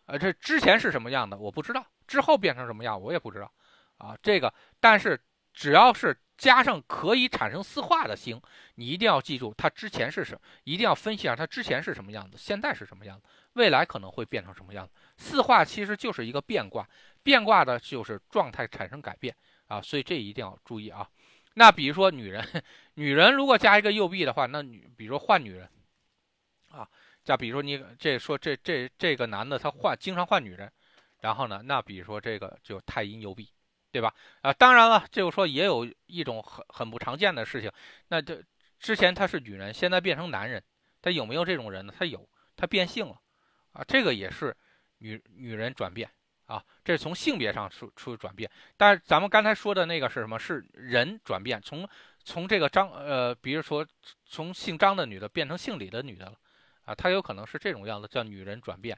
[0.05, 3.51] 呃，这之前是什么样的我不知道，之后变成什么样我也不知道。
[3.97, 5.21] 啊，这个，但是
[5.53, 8.41] 只要是加上可以产生四化的星，
[8.75, 14.93] 你一定要记住它之前是什么，一定要分析一下它之前是什么样子，现在是什么样子，未来可能会变成什么样子。
[15.17, 16.87] 四化其实就是一个变卦，
[17.21, 19.35] 变卦的就是状态产生改变
[19.67, 21.05] 啊，所以这一定要注意啊。
[21.55, 22.63] 那比如说女人，
[22.95, 25.69] 女人如果加一个右臂的话，那女，比如说换女人
[26.69, 26.87] 啊，
[27.25, 30.71] 再比如说你这说这这这个男的他换经常换女人，
[31.19, 33.49] 然后呢，那比如说这个就太阴右臂。
[33.91, 34.13] 对吧？
[34.41, 37.71] 啊，当然了，就是说也有一种很很不常见的事情，
[38.09, 38.43] 那这
[38.79, 40.63] 之前他是女人，现在变成男人，
[41.01, 41.93] 他有没有这种人呢？
[41.97, 43.19] 他有，他变性了，
[43.73, 44.55] 啊，这个也是
[44.99, 46.09] 女女人转变
[46.45, 48.49] 啊，这是从性别上出出转变。
[48.77, 50.37] 但是咱们刚才说的那个是什么？
[50.37, 51.89] 是人转变，从
[52.23, 53.85] 从这个张呃，比如说
[54.25, 56.37] 从姓张的女的变成姓李的女的了，
[56.85, 58.97] 啊，她有可能是这种样子，叫女人转变，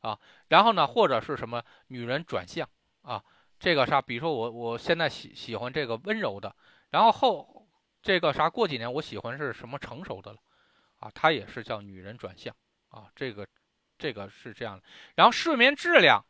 [0.00, 2.66] 啊，然后呢，或者是什么女人转向
[3.02, 3.22] 啊。
[3.60, 6.52] 这个啥，比如说我我现在喜喜欢这个温柔的，
[6.88, 7.68] 然后后
[8.00, 10.38] 这个啥，过几年我喜欢是什么成熟的了，
[10.98, 12.52] 啊，它也是叫女人转向
[12.88, 13.46] 啊，这个
[13.98, 14.82] 这个是这样的。
[15.14, 16.24] 然后睡眠质量，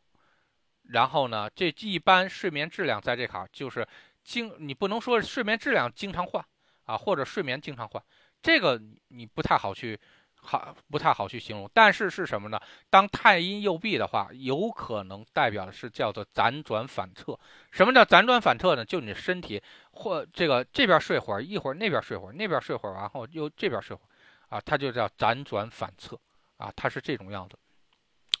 [0.89, 3.87] 然后呢，这一般睡眠质量在这卡就是
[4.25, 6.45] 经你不能说睡眠质量经常换
[6.83, 8.03] 啊，或者睡眠经常换，
[8.41, 9.97] 这个你不太好去。
[10.43, 12.59] 好，不太好去形容，但是是什么呢？
[12.89, 17.39] 当太阴右臂的话，有可能代表的是叫做辗转反侧。
[17.69, 18.83] 什么叫辗转反侧呢？
[18.83, 26.19] 就你身体或这个这边睡会儿，一会儿那边睡会儿，那边睡会儿，然后又这边睡会儿，啊，它就叫辗转反侧
[26.57, 27.55] 啊，它是这种样子。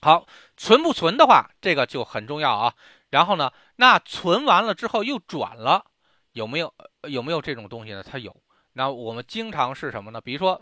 [0.01, 0.25] 好，
[0.57, 2.73] 存不存的话，这个就很重要啊。
[3.11, 5.85] 然后呢，那存完了之后又转了，
[6.31, 8.01] 有没有有没有这种东西呢？
[8.01, 8.35] 它有。
[8.73, 10.19] 那我们经常是什么呢？
[10.19, 10.59] 比如说。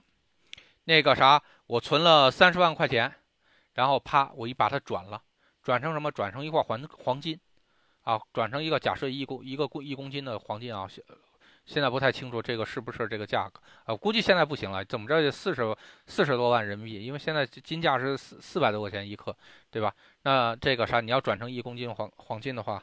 [0.90, 3.14] 那个啥，我存了三十万块钱，
[3.76, 5.22] 然后啪，我一把它转了，
[5.62, 6.12] 转成什么？
[6.12, 7.40] 转成一块黄黄金，
[8.02, 11.04] 啊，转成一个假设一公一个公一公斤的黄金啊，现
[11.64, 13.96] 现在不太清楚这个是不是这个价格啊？
[13.96, 19.38] 估计现在不行了，怎么着也四十四十多万人民币，因为现在金价是四四百多块钱一克，
[19.70, 19.94] 对吧？
[20.24, 22.82] 那这个啥，你要转成一公斤黄黄金的话，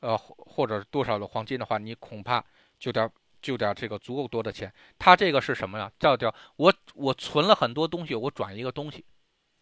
[0.00, 2.42] 呃，或者多少的黄金的话，你恐怕
[2.78, 3.10] 就得。
[3.42, 5.90] 就点这个足够多的钱，他这个是什么呀？
[5.98, 9.04] 叫叫我我存了很多东西，我转一个东西，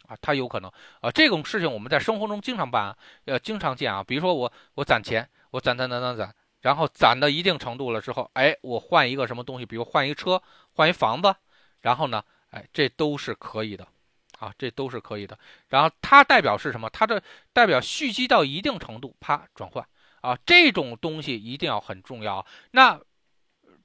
[0.07, 4.05] 啊，他有可能啊，这种事情我们在生活中经常办，呃，经常见啊。
[4.05, 10.41] 比如说我我攒钱，我攒攒攒攒攒，然后攒到一定程度了之后，哎，我换一个什么东西，比如换一车，
[10.75, 11.35] 换一房子，
[11.81, 13.87] 然后呢，哎，这都是可以的，
[14.39, 15.39] 啊，这都是可以的。
[15.69, 16.91] 然后它代表是什么？
[16.91, 19.87] 它的代表蓄积到一定程度，啪转换
[20.21, 22.45] 啊，这种东西一定要很重要。
[22.73, 23.01] 那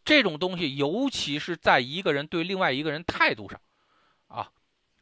[0.05, 3.59] 这种东西，尤其是在一个人对另外一个人态度上，
[4.27, 4.51] 啊，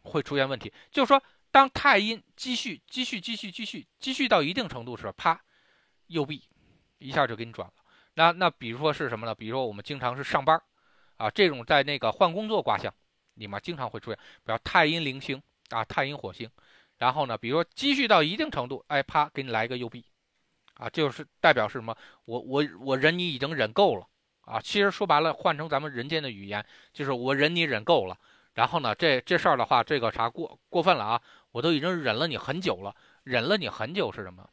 [0.02, 0.72] 会出现问题。
[0.92, 5.40] 就是说，当太阴积蓄、积蓄、积蓄、积蓄、积蓄到一定程度时，啪，
[6.08, 6.42] 右臂
[7.00, 7.74] 一下就给你转了。
[8.14, 9.36] 那那比如说是什么呢？
[9.36, 10.60] 比如说我们经常是上班，
[11.18, 12.94] 啊，这种在那个换工作卦象
[13.34, 16.50] 里面经常会出现，比如太阴灵星啊，太阴火星。
[16.98, 20.06] 然后呢，比如说积蓄到一定程度，哎，啪，给你来一个右臂，
[20.76, 21.94] 啊，就是代表是什么？
[22.24, 24.08] 我我我忍你已经忍够了。
[24.46, 28.18] 啊，其实说白了，换成咱们人间的语言，就是我忍你忍够了。
[28.54, 31.22] 然后呢，这这事儿的话，这个啥过过分了啊？
[31.52, 34.48] 我都已经忍了你很久了，忍了你很久是什么？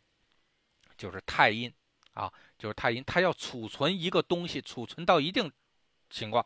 [0.96, 1.72] 就是太阴
[2.14, 5.50] 啊，就是太阴，它要储存一个东西，储存到一定
[6.09, 6.44] 情况，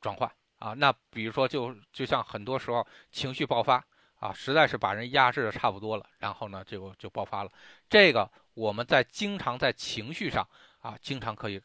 [0.00, 0.74] 转换啊。
[0.74, 3.84] 那比如说，就就像很多时候情绪爆发
[4.20, 7.50] 啊，实在是把人压制的差不多了，然后呢，就就爆发了。
[7.88, 10.46] 这个我们在经常在情绪上
[10.80, 11.60] 啊，经常可以。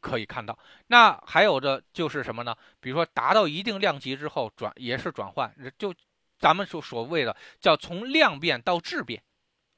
[0.00, 2.56] 可以看到，那还有的就是什么呢？
[2.80, 5.94] 比如说达到一定量级之后转也是转换，就
[6.38, 9.22] 咱们所所谓的叫从量变到质变，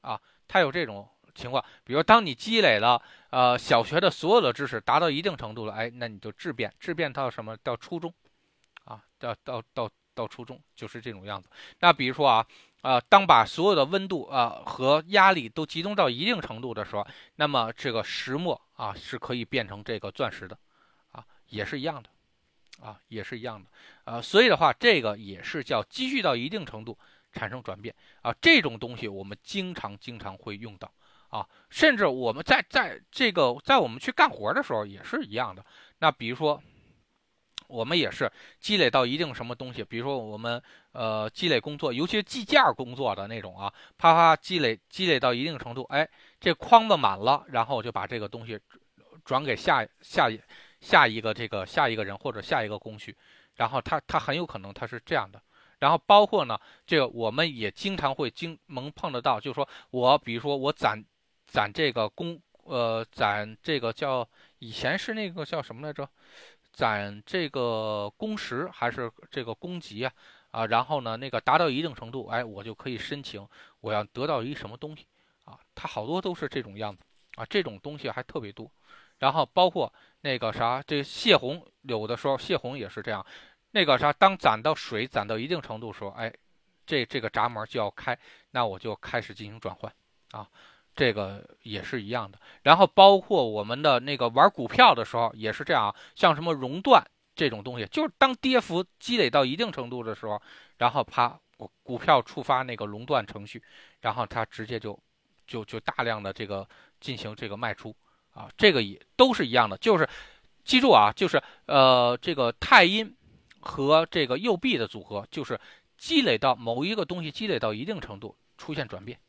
[0.01, 1.63] 啊，它有这种情况。
[1.83, 7.57] 比如当你积累了呃小学的所有的知识达到一定程度了，哎，那你就质变，质变到什么？
[7.57, 8.13] 到初中，
[8.85, 11.49] 啊，到到到到初中就是这种样子。
[11.79, 12.45] 那比如说啊。
[12.81, 20.57] 啊，当把所有的温度啊和压力都集中到一定程度的时候，那么这个石墨啊是可以变成这个钻石的，
[21.11, 22.09] 啊，也是一样的，
[22.83, 23.69] 啊，也是一样的，
[24.11, 26.97] 啊，所以的话，这个也是叫积蓄到一定程度
[27.31, 30.91] 产生转变啊，这种东西我们经常经常会用到，
[31.29, 31.47] 啊。
[31.69, 35.63] 甚至我们在在这个在我们去干活的时候也是一样的。
[35.99, 36.61] 那比如说，
[37.67, 40.61] 我们也是积累到一定什么东西，比如说我们
[40.91, 46.07] 呃积累工作，尤其是计件工作的那种啊，啪啪积累积累到一定程度，哎，
[46.39, 48.59] 这筐子满了，然后我就把这个东西
[49.23, 50.29] 转给下下
[50.79, 53.15] 下一个这个下一个人或者下一个工序，
[53.55, 55.41] 然后他他很有可能他是这样的。
[55.79, 61.03] 然后包括呢，这个我们也经常会经能碰得到，就是说我比如说我攒。
[61.53, 64.25] 攒这个工，呃，攒这个叫
[64.59, 66.07] 以前是那个叫什么来着？
[66.71, 70.13] 攒这个工时还是这个工级啊？
[70.51, 73.47] 啊，然后呢，那个达到一定程度，哎，我就可以申请
[73.79, 75.07] 我要得到一什么东西
[75.45, 75.57] 啊？
[75.73, 77.03] 它好多都是这种样子
[77.35, 78.69] 啊，这种东西还特别多。
[79.17, 83.25] 然后包括那个啥，这泄洪有的时候泄洪也是这样，
[83.71, 86.33] 那个啥，当攒到水攒到一定程度时候，哎，
[86.85, 88.17] 这这个闸门就要开，
[88.51, 89.91] 那我就开始进行转换
[90.31, 90.47] 啊。
[90.93, 97.01] 这个也是一样的，然后包括我们的那个玩股票的时候也是这样，像什么熔断
[97.35, 100.41] 这种东西，就是当跌幅积累到一定程度的时候，
[100.77, 103.61] 然后啪，股股票触发那个熔断程序，
[103.99, 104.97] 然后它直接就
[105.47, 106.67] 就就大量的这个
[106.99, 107.95] 进行这个卖出
[108.33, 110.07] 啊，这个也都是一样的，就是
[110.63, 113.15] 记住啊，就是呃这个太阴
[113.59, 115.59] 和这个右臂的组合，就是
[115.97, 119.19] 积累到某一个东西积累到一定程度出现转变。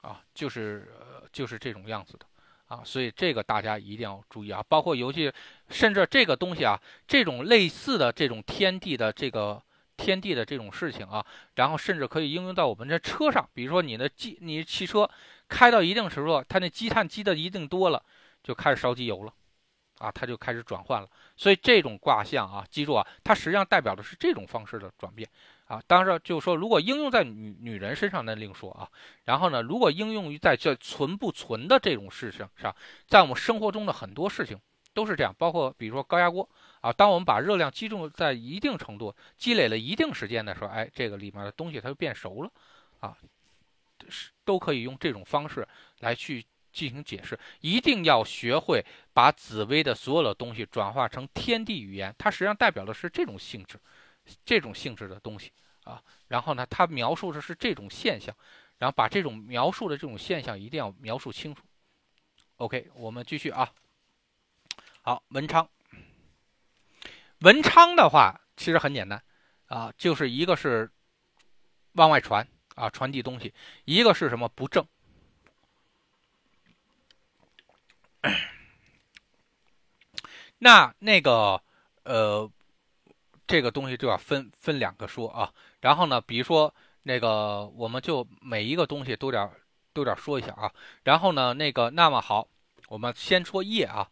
[0.00, 2.26] 啊，就是呃，就是这种样子的，
[2.74, 5.32] 啊，所以这个大家一定要注意啊，包括游戏，
[5.68, 9.62] 甚至这个东西啊，这种类似的这种天地的这个
[9.96, 15.08] 天地的这种事情啊，然后甚至可以应用到我们这车上，比如说你的机，你汽车
[15.48, 18.02] 开到一定程度，它那积碳积的一定多了，
[18.42, 19.32] 就开始烧机油了，
[19.98, 25.28] 啊，它就开始转换了，所以这种卦象啊，记住啊，它实际上代表的是这种方式的转变。
[25.66, 28.88] 啊，当然就是说，如果应用在女女人身上，那另说啊。
[29.24, 32.74] 然后呢，如果应用于在这存不存的这种事情上，
[33.06, 34.60] 在我们生活中的很多事情
[34.92, 36.46] 都是这样，包括比如说高压锅
[36.82, 42.50] 啊，当我们把热量集中在一定程度、积累了一定时间的时候，哎，这个里面的东西它就变熟了，
[43.00, 43.16] 啊，
[44.08, 45.66] 是都可以用这种方式
[46.00, 47.38] 来去进行解释。
[47.60, 53.80] 一定要学会把紫薇的所有的东西转化成天地语言，它实际上代表的是这种性质。
[54.44, 55.52] 这种性质的东西
[55.84, 58.36] 啊，然后呢，它描述的是这种现象，
[58.78, 61.62] 然后把这种描述的这种现象一定要描述清楚。
[62.56, 63.70] OK，我们继续啊。
[65.02, 65.68] 好，文昌，
[67.40, 69.22] 文昌的话其实很简单
[69.66, 70.90] 啊，就是一个是
[71.92, 73.52] 往外传啊，传递东西；
[73.84, 74.86] 一个是什么不正。
[80.58, 81.62] 那那个
[82.04, 82.50] 呃。
[83.46, 89.50] 这个东西就要分分两个说啊，然后呢，比如说那个，我们就每一个东西都点
[89.92, 90.72] 都点说一下啊。
[91.02, 92.48] 然后呢，那个那么好，
[92.88, 94.10] 我们先说夜啊，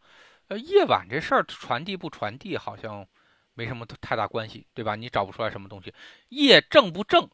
[0.49, 3.07] 呃，夜晚这事儿传递不传递好像
[3.55, 4.95] 没什么太大关系，对吧？
[4.97, 5.95] 你找不出来什么东西，
[6.29, 7.29] 夜正不正，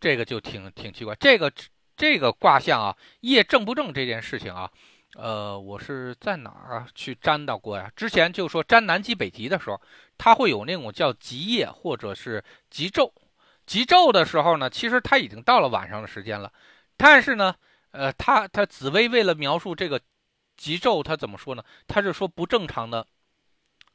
[0.00, 1.14] 这个就挺挺奇怪。
[1.16, 1.52] 这个
[1.96, 4.72] 这个卦象啊，夜正不正这件事情啊。
[5.18, 6.86] 呃，我是在哪儿？
[6.94, 7.90] 去沾到过呀？
[7.96, 9.80] 之前就说沾南极北极的时候，
[10.16, 13.10] 它会有那种叫极夜或者是极昼。
[13.66, 16.52] 极昼的时候呢，其实它已经到了晚上的时间了。
[16.96, 17.52] 但是呢，
[17.90, 20.00] 呃，他他紫薇为了描述这个
[20.56, 21.64] 极昼，他怎么说呢？
[21.88, 23.04] 他是说不正常的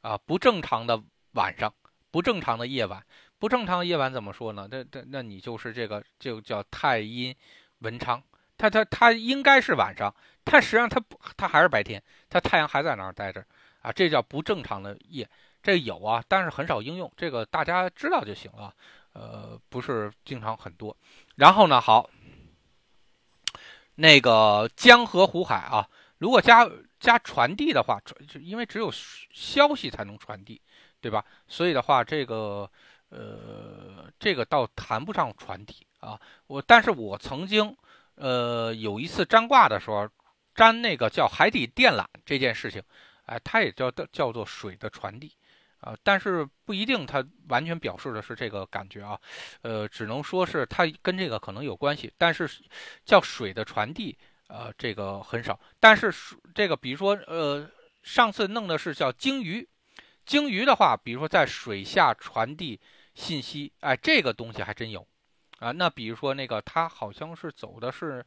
[0.02, 1.72] 啊，不正常的晚上，
[2.10, 3.02] 不正常的夜晚，
[3.38, 4.68] 不正常的夜晚怎么说呢？
[4.70, 7.34] 那那那你就是这个就叫太阴
[7.78, 8.22] 文昌。
[8.56, 13.44] 它它它应该是晚上，但实际上它不，它还是白天，它太阳还在那儿待着
[13.80, 15.28] 啊，这叫不正常的夜。
[15.62, 18.74] 这有啊，但是很少应用，这个大家知道就行了，
[19.14, 20.94] 呃，不是经常很多。
[21.36, 22.10] 然后呢，好，
[23.94, 26.68] 那个江河湖海啊，如果加
[27.00, 28.92] 加传递的话，传因为只有
[29.32, 30.60] 消息才能传递，
[31.00, 31.24] 对吧？
[31.48, 32.70] 所以的话，这个
[33.08, 36.20] 呃，这个倒谈不上传递啊。
[36.46, 37.74] 我但是我曾经。
[38.16, 40.08] 呃，有一次占卦的时候，
[40.56, 42.82] 粘那个叫海底电缆这件事情，
[43.26, 45.32] 哎，它也叫叫做水的传递，
[45.80, 49.18] 啊，但是不一定它完全表示的是这个感觉啊，
[49.62, 52.48] 呃，只能说是它跟这个可能有关系，但是
[53.04, 54.16] 叫水的传递，
[54.48, 55.58] 呃，这个很少。
[55.80, 56.12] 但是
[56.54, 57.68] 这个比如说，呃，
[58.02, 59.68] 上次弄的是叫鲸鱼，
[60.24, 62.80] 鲸鱼的话，比如说在水下传递
[63.14, 65.06] 信息，哎，这个东西还真有。
[65.60, 68.24] 啊，那比如说那个，它好像是走的是，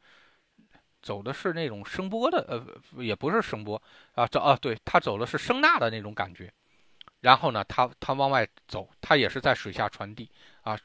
[1.02, 3.82] 走的是那种声波的，呃，也不是声波
[4.14, 6.52] 啊，走啊，对他走的是声呐的那种感觉。
[7.22, 10.30] 然后呢，他他往外走，他也是在水下传递
[10.62, 10.78] 啊，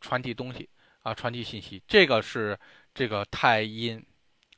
[0.00, 0.68] 传递东西
[1.02, 1.82] 啊，传递信息。
[1.88, 2.58] 这个是
[2.94, 4.04] 这个太阴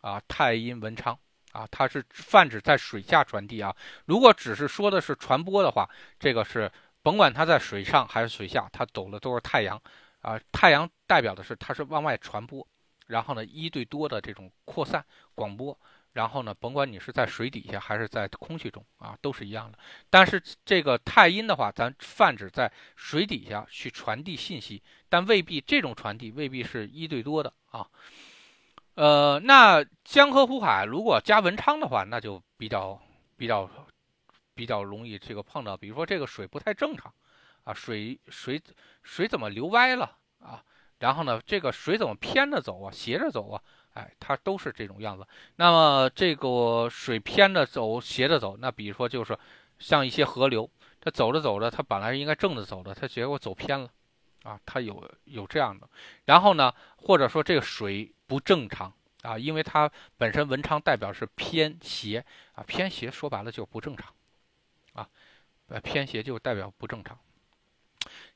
[0.01, 1.19] 啊，太阴文昌
[1.53, 3.75] 啊，它是泛指在水下传递啊。
[4.05, 6.71] 如果只是说的是传播的话，这个是
[7.03, 9.81] 甭管它在水上还是水下，它走的都是太阳
[10.21, 10.39] 啊。
[10.53, 12.67] 太阳代表的是它是往外传播，
[13.13, 15.79] 然后呢一对多的这种扩散广播。
[16.15, 19.79] 然后呢，甭管你是在水底下还是在空气中啊，都是一样的。
[20.11, 27.89] 但是这个太阴的话，咱泛指在水底下去传递信息，但未必这种传递未必是一对多的啊。
[28.95, 33.01] 呃，那江河湖海如果加文昌的话，那就比较
[33.39, 33.67] 比较
[34.53, 37.11] 比较容易这个碰到，比如说这个水不太正常
[37.65, 38.61] 啊，水水
[39.03, 40.63] 水怎么流歪了啊？
[41.03, 43.61] 然后呢，这个水怎么偏着走啊，斜着走啊？
[43.95, 45.27] 哎，它都是这种样子。
[45.57, 49.37] 那么这个水偏着走、斜着走，那比如说就是
[49.81, 53.91] 像一些河流，它走着走着，它本来应该正着走的，它结果走偏了，
[54.45, 55.89] 啊，它有有这样的。
[56.27, 64.15] 然后呢，或者说这个水不正常啊，因为它本身文昌代表是偏斜啊，偏斜说白了就不正常，
[64.93, 65.09] 啊，
[65.67, 67.19] 呃，偏斜就代表不正常。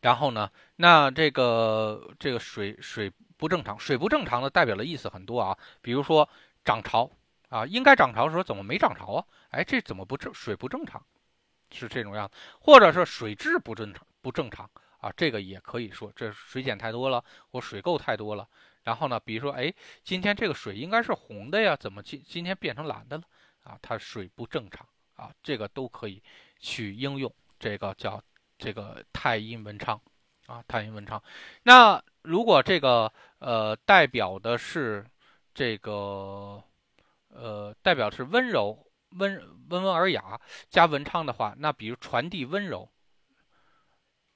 [0.00, 3.12] 然后呢，那这个这个水水。
[3.38, 6.26] 不正常，水不正常的代表的意思很多啊，比如说
[6.64, 7.10] 涨潮
[7.50, 9.26] 啊，应该涨潮的时候怎么没涨潮啊？
[9.50, 11.04] 哎，这怎么不正水不正常？
[11.70, 18.48] 是这种样子，或者说水质不正常不正常啊，这个也可以说这水碱太多了，或水垢太多了。
[18.84, 19.70] 然后呢，比如说哎，
[20.02, 23.24] 今天这个水应该是红的呀，怎么今今天变成蓝的了？
[23.64, 26.22] 啊，它水不正常啊，这个都可以
[26.58, 28.18] 去应用这个叫
[28.58, 30.00] 这个太阴文昌
[30.46, 31.22] 啊，太阴文昌。
[31.62, 35.04] 那如果这个呃，代表的是
[35.54, 36.62] 这个，
[37.28, 42.88] 呃，代表是温柔、温温文尔雅加文昌的话，那比如传递温柔，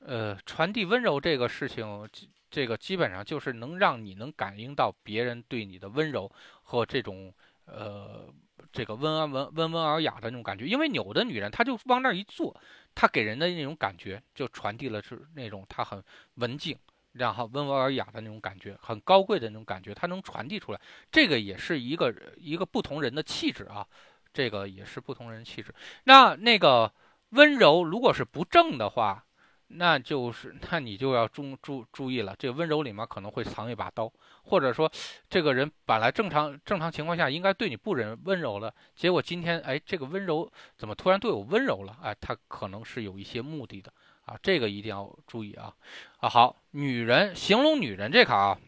[0.01, 2.09] 呃，传递温柔这个事情，
[2.51, 6.31] 这个基本上就是能让你能感应到别人对你的温柔
[6.63, 7.33] 和这种
[7.65, 8.33] 呃，
[8.73, 10.67] 这个温安文温文尔雅的那种感觉。
[10.67, 12.55] 因为有的女人，她就往那一坐，
[12.95, 16.03] 她给人的那种感觉就传递了是那种她很
[16.35, 16.77] 文静。
[17.13, 20.81] 然后温文尔雅的那种感觉，很高贵的那种感觉，她能传递出来。
[21.11, 23.85] 这个也是一个一个不同人的气质啊，
[24.33, 25.75] 这个也是不同人气质。
[26.05, 26.93] 那那个
[27.31, 29.25] 温柔，如果是不正的话，
[29.67, 32.37] 那就是那你就要注注注意了。
[32.39, 34.91] 这温柔里面可能会藏一把刀，或者说
[35.29, 41.97] 这个人本来正常正常情况下应该对你不忍温柔了，结果今天哎这个温柔怎么突然对我温柔了？
[42.03, 43.93] 哎，他可能是有一些目的的。
[44.27, 45.75] 啊，这个一定要注意啊！
[46.19, 48.59] 啊，好，女人形容女人这卡啊，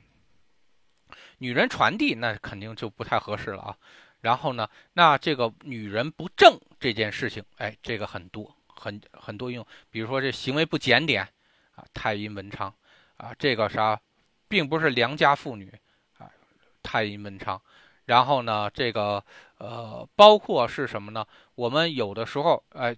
[1.38, 3.76] 女人传递那肯定就不太合适了啊。
[4.22, 11.22] 然后呢，那这个女人不正这件事情，哎，这个很多很很多用，比如说这行为不检点
[11.76, 12.74] 啊，太阴文昌
[13.16, 14.00] 啊，这个啥，
[14.52, 15.72] 并不是良家妇女
[16.18, 16.30] 啊，
[16.82, 17.58] 太阴文昌。
[18.04, 19.24] 然后呢，这个
[19.56, 21.26] 呃，包括是什么呢？
[21.54, 22.94] 我们有的时候哎。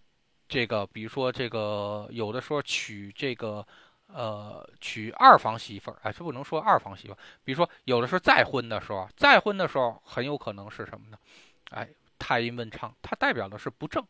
[0.47, 3.67] 这个，比如说这个，有的时候娶这个，
[4.09, 7.19] 呃，娶二房媳妇儿，哎，这不能说二房媳妇儿。
[7.43, 11.17] 比如说，有的时候再婚的时候，再婚的时候很有可能是什么呢？
[11.71, 11.88] 哎，
[12.19, 14.07] 太阴文昌，它代表的是不正，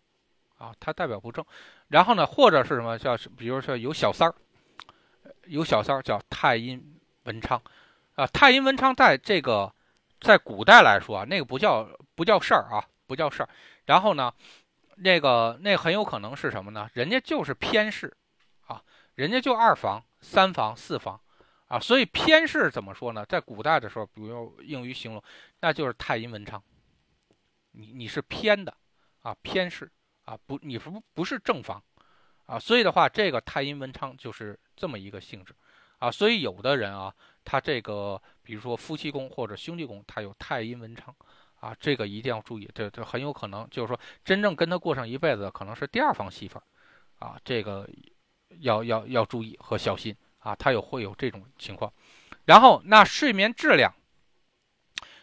[0.59, 1.43] 啊，它代表不正。
[1.87, 4.35] 然后呢，或者是什么叫，比如说有小三儿，
[5.47, 6.94] 有小三儿叫太阴
[7.25, 7.61] 文昌，
[8.15, 9.73] 啊，太阴文昌在这个
[10.21, 13.49] 在古代来说啊，那个不叫不叫事儿啊，不叫事儿。
[13.87, 14.33] 然后呢？
[14.97, 16.89] 那个那很有可能是什么呢？
[16.95, 18.17] 人家就是偏室，
[18.69, 18.81] 啊，
[19.17, 21.21] 人家就二房、三房、四房，
[21.67, 23.27] 啊，所以偏室怎么说呢？
[23.27, 25.21] 在古代的时候，比如用于形容，
[25.59, 26.63] 那就是太阴文昌。
[27.73, 28.73] 你你是偏的，
[29.23, 29.91] 啊，偏室，
[30.27, 31.83] 啊，不，你不不是正房，
[32.47, 35.53] 啊，所以的话，这个太阴文昌就是这么一个性质，
[36.05, 37.15] 啊，所以有的人啊，
[37.45, 41.15] 他这个比如说夫妻宫或者兄弟宫，他有太阴文昌。
[41.61, 46.63] 啊，这个一定要注意，这这很有可能就是说，真正跟他过上一辈子，可能是第二房媳妇儿，
[47.27, 47.89] 啊，这个
[48.61, 51.91] 要要要注意和小心啊，他有会有这种情况。
[52.45, 53.91] 然后那睡眠质量，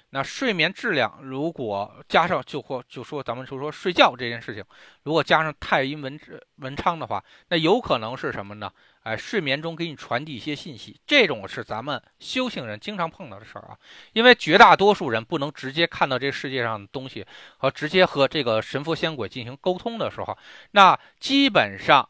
[0.09, 4.65] 那睡眠质量如果加上就或就说咱们就说睡觉这件事情，
[5.03, 6.19] 如果加上太阴文
[6.55, 8.73] 文昌的话，那有可能是什么呢？
[9.03, 13.77] 哎，睡眠中给你传递一些信息，这种是咱们修行人经常碰到的事儿啊。
[14.13, 17.25] 因为绝大多数人不能直接看到这世界上的东西
[17.57, 20.37] 和直接和这个神佛仙鬼进行沟通的时候，
[20.71, 22.07] 那基本上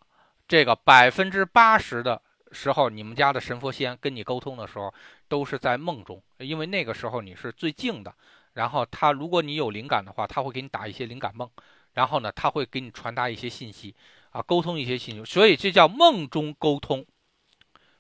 [0.47, 2.21] 这个百分之八十的
[2.51, 4.93] 时候，你们家的神佛仙跟你沟通的时候
[5.29, 8.13] 都是在梦中，因为那个时候你是最静的。
[8.53, 11.49] 然后他如果你有灵感的话，他会给你打一些灵感梦，
[11.93, 13.95] 然后呢，他会给你传达一些信息。
[14.31, 17.05] 啊，沟通一些信息，所以这叫梦中沟通。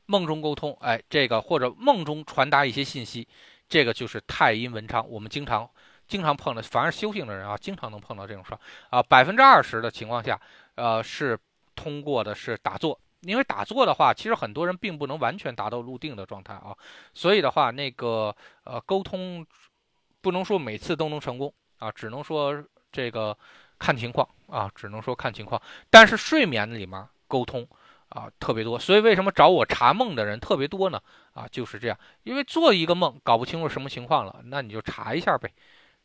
[0.07, 3.25] 梦中沟通，哎，这个或者梦中传达一些信息，
[3.69, 5.69] 这个就是太阴文昌，我们经常
[6.05, 8.59] 经常碰的，凡是修行的人啊，经常能碰到这种事儿
[8.89, 9.01] 啊。
[9.01, 10.37] 百分之二十的情况下，
[10.75, 11.39] 呃，是
[11.75, 16.75] 通过的是打坐，因为打坐的话，其实很多人并不能完全达到入定的状态啊，
[17.13, 19.45] 所以的话，那个呃沟通
[20.19, 22.61] 不能说每次都能成功啊，只能说
[22.91, 23.37] 这个
[23.81, 25.61] 看情况啊，只能说看情况。
[25.89, 27.67] 但是睡眠里面沟通。
[28.13, 31.01] 啊，特别多，所以为什么找我查梦的人特别多呢？
[31.33, 35.49] 啊，就是这样，因为做一个梦搞不清楚什么情况了，那你就查一下呗，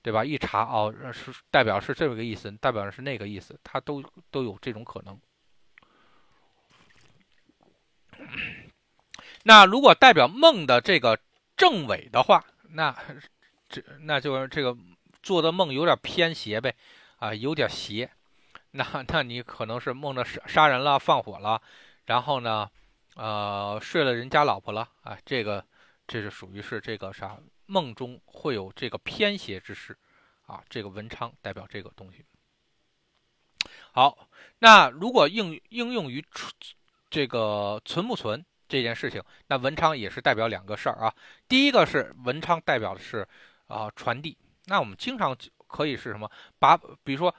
[0.02, 0.24] 对吧？
[0.24, 4.00] 一查哦，是代表是这个意思，代表是那个意思，它都
[4.30, 5.18] 都有这种可能。
[9.42, 11.18] 那如果代表梦的这个
[11.56, 12.96] 正伪的话，那
[13.68, 14.76] 这那就是这个
[15.24, 16.72] 做的梦有点偏斜呗，
[17.16, 18.10] 啊，有点邪，
[18.72, 21.60] 那那你可能是梦着杀杀人了，放火了。
[22.04, 22.70] 然后呢，
[23.14, 25.64] 呃，睡了人家老婆了啊，这个
[26.06, 27.38] 这是属于是这个啥？
[27.66, 29.96] 梦中会有这个偏邪之事
[30.46, 32.24] 啊，这个文昌代表这个东西。
[33.90, 34.28] 好，
[34.60, 36.24] 那如果应应用于
[37.10, 41.12] 这个存不存这件事情，那文昌也是代表两个事儿啊。
[41.48, 43.26] 第一个是文昌代表的是
[43.66, 45.36] 啊传递，那我们经常
[45.76, 46.30] 可以是什么？
[46.58, 47.34] 把比如说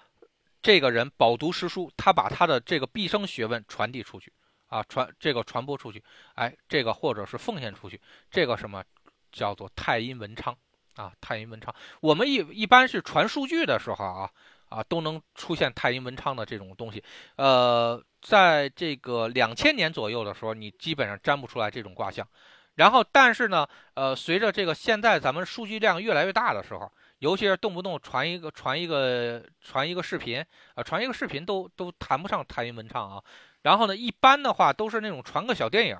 [0.61, 4.31] 这个人饱读诗书，他把他的这个毕生学问传递出去。
[4.69, 6.03] 啊，传这个传播出去，
[6.35, 7.97] 哎，这个或者是奉献出去，
[8.29, 8.83] 这个什么
[9.31, 10.53] 叫做太阴文昌
[10.97, 11.09] 啊？
[11.21, 14.29] 太阴文昌，我们一一般是传数据的时候啊
[14.67, 17.01] 啊，都能出现太阴文昌的这种东西。
[17.37, 22.27] 呃，在这个两千年左右的时候，你基本上占不出来这种卦象。
[22.75, 30.43] 然后，但是呢，呃，随着这个现在咱们数据量越来越大的时候，尤其是动不动传一个传一个传一个视频
[30.75, 33.23] 啊，传一个视频都都谈不上太阴文昌啊。
[33.63, 35.97] 然后呢，一般的话都是那种传个小电影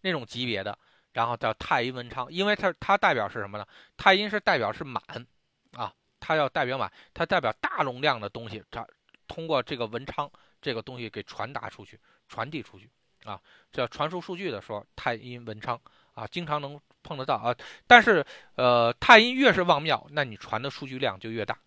[0.00, 0.76] 那种级别的，
[1.12, 3.66] 然后叫太阴文昌，因为它它代表是什么呢？
[3.96, 5.02] 太阴是代表是满
[5.72, 8.86] 啊，它要代表满，它代表大容量的东西，它
[9.28, 12.90] 通过这个文昌这个东西给传达出去、传递出去
[13.24, 13.40] 啊，
[13.70, 15.80] 这传输数据的时候，太阴文昌
[16.14, 17.54] 啊，经常能碰得到啊。
[17.86, 18.24] 但是
[18.56, 21.58] 呃，太阴越是旺庙，那你传的数据量就越大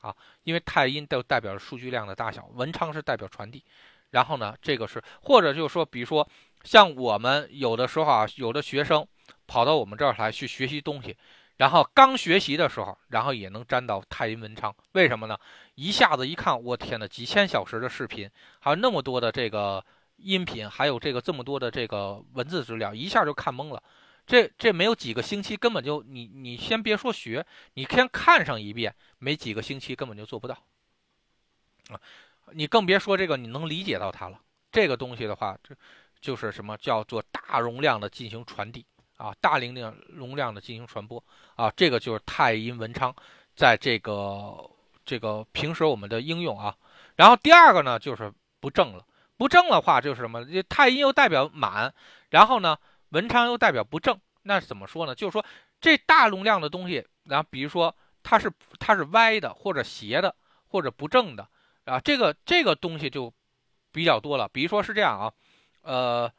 [0.00, 3.64] 啊，因为太阴都代表数据量的大小，文昌是代表传递。
[4.10, 6.28] 然后呢，这个是或者就是说，比如说
[6.64, 9.06] 像我们有的时候啊，有的学生
[9.46, 11.16] 跑到我们这儿来去学习东西，
[11.58, 15.38] 然后刚学习的时候，然后也能沾到太阴文昌，为什么呢？
[15.76, 18.28] 一下子一看，我天呐，几千小时的视频，
[18.58, 19.84] 还有那么多的这个
[20.22, 23.82] 音频，还有这个这么多的这个文字资料，一下就看懵了。
[24.26, 27.44] 这这没有几个星期，根本就你你先别说学，
[27.74, 30.56] 你先看上一遍，没几个星期根本就做不到
[31.88, 32.00] 啊。
[32.52, 34.40] 你更别说这个，你能理解到它了。
[34.70, 35.74] 这个东西的话，这
[36.20, 41.22] 就是什么叫做大容量的进行传递啊，大容量容量的进行传播
[41.56, 43.12] 啊，这个就是太阴文昌
[43.56, 44.70] 在这个
[45.04, 46.76] 这个平时我们的应用啊。
[47.16, 49.04] 然后第二个呢，就是不正了。
[49.40, 50.44] 不正的话就是什么？
[50.68, 51.94] 太阴又代表满，
[52.28, 52.76] 然后呢，
[53.08, 54.20] 文昌又代表不正。
[54.42, 55.14] 那怎么说呢？
[55.14, 55.42] 就是说
[55.80, 60.36] 这大容量的东西，然后比如说它是它是歪的，或者斜的，
[60.66, 61.48] 或者不正的。
[61.86, 63.32] 啊，这个这个东西就
[63.90, 65.32] 比较多了，比如说是这样啊，
[65.80, 66.30] 呃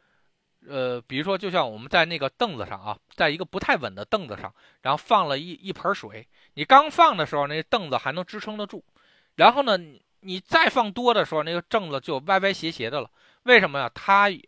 [0.67, 8.85] 呃，比如说就像我们在那个凳子上啊，在一个不太稳的凳子上，然后放了一一盆水，你刚放的时候，那凳子还能支撑得住，
[9.37, 9.75] 然后呢，
[10.21, 13.09] 你再放多的时候，那个正子就歪歪斜斜的了。
[13.43, 13.91] 为什么呀？
[13.93, 14.41] 它也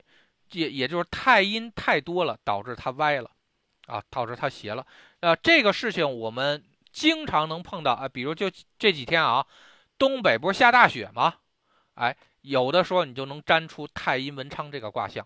[0.51, 3.29] 也就是太阴太多了，导致它歪了，
[3.87, 4.85] 啊，导致它斜了。
[5.19, 9.45] 呃，这个事情我们经常能碰到啊，比如就这几天啊。
[9.95, 11.35] 东北不是下大雪吗？
[11.93, 15.25] 哎，有的时候你就能粘出太阴文昌这个卦象，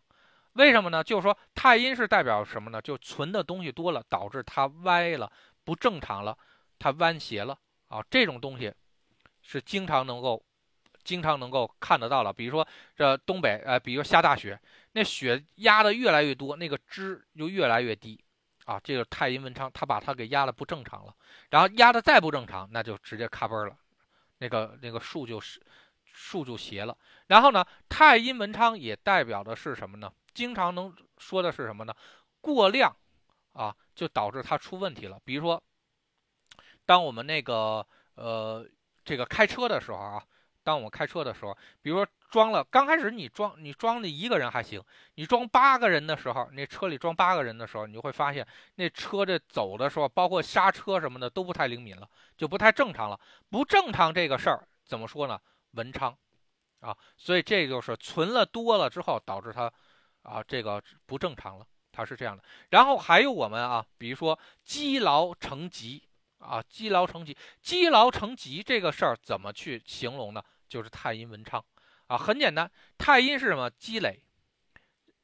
[0.53, 1.03] 为什么呢？
[1.03, 2.81] 就是说太阴是代表什么呢？
[2.81, 5.31] 就存的东西多了，导致它歪了，
[5.63, 6.37] 不正常了，
[6.77, 8.03] 它弯斜了啊。
[8.11, 8.71] 这种东西
[9.49, 10.43] 是经常能够、
[11.05, 12.33] 经常能够看得到了。
[12.33, 12.67] 比如说
[12.97, 14.59] 这东北，呃，比如下大雪，
[14.91, 18.21] 那雪压的越来越多，那个枝就越来越低
[18.65, 18.77] 啊。
[18.83, 21.15] 这个太阴文昌，它把它给压的不正常了，
[21.49, 23.77] 然后压的再不正常，那就直接咔嘣了。
[24.39, 25.61] 那个那个树就是
[26.03, 30.11] 树就斜了，然后呢，太阴文昌也代表的是什么呢？
[30.33, 31.95] 经常能说的是什么呢？
[32.41, 32.93] 过量
[33.53, 35.19] 啊，就导致它出问题了。
[35.23, 35.63] 比如说，
[36.85, 37.85] 当我们那个
[38.15, 38.67] 呃
[39.07, 40.23] 这个开车的时候啊。
[40.67, 44.83] 当我们开车的时候，比如说装了，刚开始你装你装的一个人还行，
[45.15, 48.45] 你装八个人的时候，那车里装八个人的时候，你就会发现
[48.75, 52.05] 那车这走的时候，包括刹车什么的都不太灵敏了，
[52.35, 53.17] 就不太正常了。
[53.49, 55.39] 不正常这个事儿怎么说呢？
[55.71, 56.13] 文昌
[56.81, 59.71] 啊，所以这就是存了多了之后导致它
[60.23, 61.65] 啊这个不正常了。
[61.93, 62.43] 它是这样的。
[62.71, 66.03] 然后还有我们啊，比如说积劳成疾
[66.47, 70.43] 啊，积劳成疾，积劳成疾这个事儿怎么去形容呢？
[70.67, 71.63] 就是太阴文昌
[72.07, 73.69] 啊，很简单，太阴是什么？
[73.69, 74.21] 积累，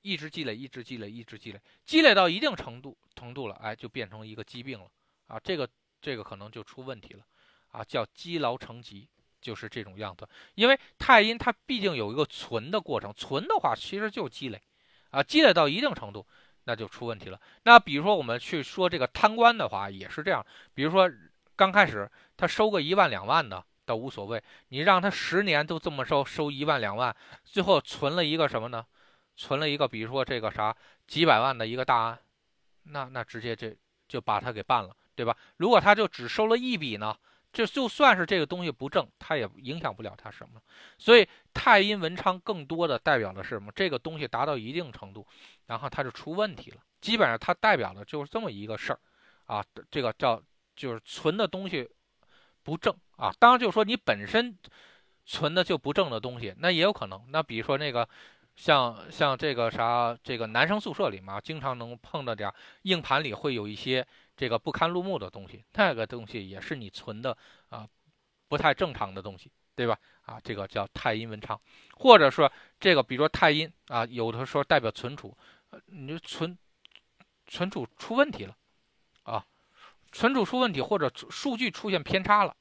[0.01, 4.87] 一直积累，一直积累，一直积累，积累到一定程度程度了，哎，就变成一个疾病了
[5.27, 5.67] 啊，这个
[6.01, 7.25] 这个可能就出问题了
[7.69, 9.07] 啊，叫积劳成疾。
[9.43, 14.61] 就是这种样子，因为太阴它毕竟有一个存的过程，存的话其实就积累，
[15.09, 16.25] 啊，积累到一定程度，
[16.65, 17.39] 那就出问题了。
[17.63, 20.45] 那比如说我们去说这个贪官的话，也是这样。
[20.73, 21.11] 比如说
[21.55, 28.85] 刚开始他收个一万两万的倒无所谓，你让他十年都这么收，收一万两万，最后存了一个什么呢？
[29.35, 30.75] 存了一个比如说这个啥
[31.07, 32.19] 几百万的一个大案，
[32.83, 33.75] 那那直接这
[34.07, 35.35] 就把他给办了，对吧？
[35.57, 37.15] 如果他就只收了一笔呢？
[37.53, 40.59] 就就算是这个东西不正，它也影响不了它什么。
[40.97, 43.71] 所以太阴文昌更多的代表的是什么？
[43.75, 45.25] 这个东西达到一定程度，
[45.67, 46.77] 然后它就出问题了。
[46.99, 48.99] 基本上它代表的就是这么一个事儿，
[49.45, 50.41] 啊，这个叫
[50.75, 51.87] 就是存的东西
[52.63, 53.31] 不正啊。
[53.37, 54.57] 当然就是说你本身
[55.23, 57.23] 存的就不正的东西，那也有可能。
[57.29, 58.09] 那比如说那个
[58.55, 62.51] 像像这个啥，这个男生宿舍里嘛经常能碰到点
[62.81, 64.05] 硬盘里会有一些。
[64.35, 67.37] 这个不堪入目的东西，那个东西也是你存的
[67.69, 67.87] 啊，
[68.47, 69.97] 不太正常的东西，对吧？
[70.23, 71.59] 啊，这个叫太阴文昌，
[71.95, 75.37] 或者说这个，比如说太阴啊，有的时候代表存储，
[75.85, 76.57] 你就存
[77.45, 78.57] 存储出问题了
[79.23, 79.45] 啊，
[80.11, 82.55] 存储出问题或者数据出现偏差了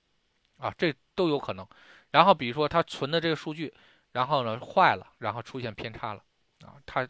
[0.59, 1.67] 啊，这都有可能。
[2.11, 3.73] 然后比如说他存的这个数据，
[4.13, 6.23] 然后呢坏了，然后出现偏差了
[6.67, 7.09] 啊，他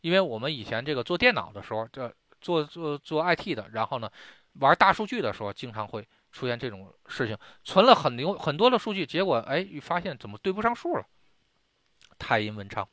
[0.00, 2.10] 因为我们以前这个做电脑的时候，这。
[2.40, 4.10] 做做做 IT 的，然后呢，
[4.54, 11.06] 玩大数据的时候，经常会出现这种事情，存了很牛很多的数据，结果哎，发现怎么对不上数了？
[12.18, 12.88] 太阴文昌，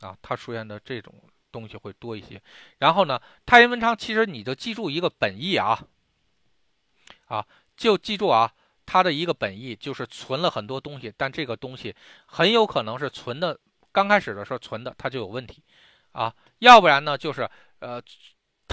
[0.00, 1.14] 啊，它出现的这种
[1.50, 2.40] 东西会多一些。
[2.78, 5.78] 然后呢，太阴文昌其实你就记住一个本意啊，
[7.26, 8.52] 啊，就记住啊，
[8.86, 11.94] 它的一个本意就是存了很多东西，但这个东西
[12.26, 13.58] 很有可能是存的
[13.90, 15.62] 刚开始的时候存的它就有问题，
[16.12, 17.48] 啊，要不然呢就是
[17.80, 18.02] 呃。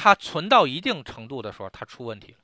[0.02, 2.38] 它存到一定程度的时候，它出问题了，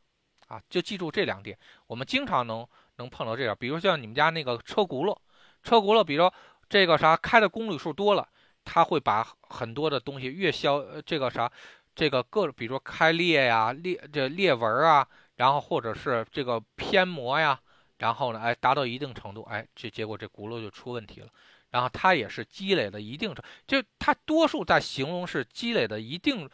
[0.48, 1.58] 啊，就记住这两点。
[1.88, 5.18] 我们经常能能碰到这样，比如像你们家那个车轱辘，
[5.64, 6.34] 车轱辘，比如说
[6.68, 8.28] 这个啥开的公里数多了，
[8.66, 11.50] 它会把很多的东西越消，这个啥，
[11.96, 17.58] 这个各，比如说开裂呀、裂这裂纹啊，然后或者是这个偏磨呀，
[18.00, 21.30] 然后呢，哎，达到一定程度，哎，这结果这轱辘就出问题了。
[21.70, 26.50] 然后它也是积累了一定程，就它多数在形容是积累的一定。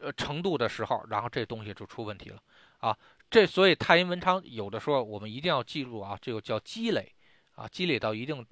[0.00, 2.42] 呃，程度的时候，然后这东西就出问题了
[2.78, 2.96] 啊！
[3.30, 7.12] 这所以太阴文昌有的时候我们一定要记住啊，这个叫积累
[7.54, 8.44] 啊，积累到一定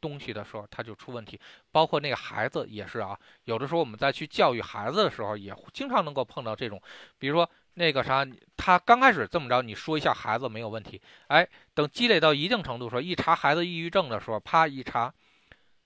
[0.00, 1.40] 东西的时候，它就出问题。
[1.72, 6.80] 包括那个孩子也是啊，有的时候我们在去教育孩子的时候，也经常能够碰到这种，
[7.18, 15.12] 比如说那个啥，他刚开始这么着，你说一下孩子没有问题，哎，等积累到一定程度时候，一查孩子抑郁症的时候，啪一查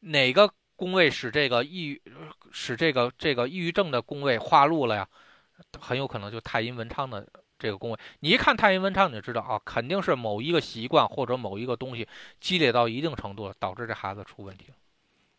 [0.01, 0.53] 哪个。
[0.81, 2.03] 宫位使这个抑郁，
[2.51, 5.07] 使这个这个抑郁症的宫位化禄了呀，
[5.78, 7.28] 很有可能就太阴文昌的
[7.59, 7.99] 这个宫位。
[8.20, 12.09] 你一看太阴文昌，你就知道啊，肯定是某一个习惯或者某一个东西
[12.41, 14.68] 积累到一定程度了，导致这孩子出问题。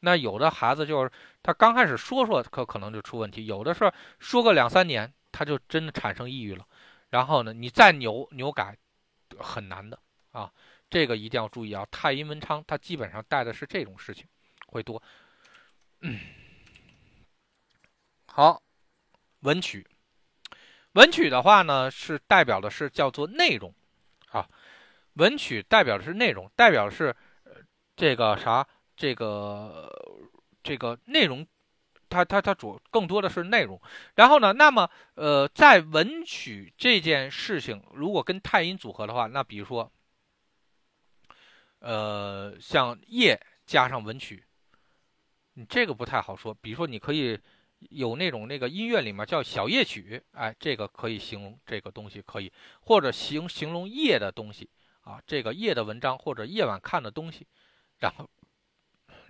[0.02, 1.12] 那有的孩子就是
[1.42, 6.64] 他刚开始说说可可能就出问题，有的是说个两三年他就真的产生抑郁了。
[7.10, 8.78] 然后呢，你再扭扭改
[9.40, 9.98] 很难的
[10.34, 10.52] 啊，
[10.88, 11.84] 这个一定要注意啊。
[11.90, 14.28] 太阴文昌它基本上带的是这种事情
[14.68, 15.02] 会多。
[16.02, 16.20] 嗯，
[18.26, 18.62] 好，
[19.42, 19.86] 文曲，
[20.94, 23.74] 文曲的话呢，是代表的是叫做内容，
[24.30, 24.50] 啊，
[25.14, 27.16] 文曲代表的是内容，代表的是
[27.96, 29.92] 这个啥，这个
[30.64, 31.46] 这个内容，
[32.10, 33.80] 它它它主更多的是内容。
[34.16, 39.92] 然后呢，那么呃，在文曲这件事情，如果跟太阴组合的话，那比如说，
[41.78, 44.44] 呃，像夜加上文曲。
[45.54, 47.38] 你这个不太好说，比如说你可以
[47.90, 54.70] 有那种那个音乐里面叫小夜曲，哎，这个可以形容这个东西可以，或者形形容夜的东西
[55.02, 57.46] 啊，这个夜的文章或者夜晚看的东西，
[58.00, 58.30] 然后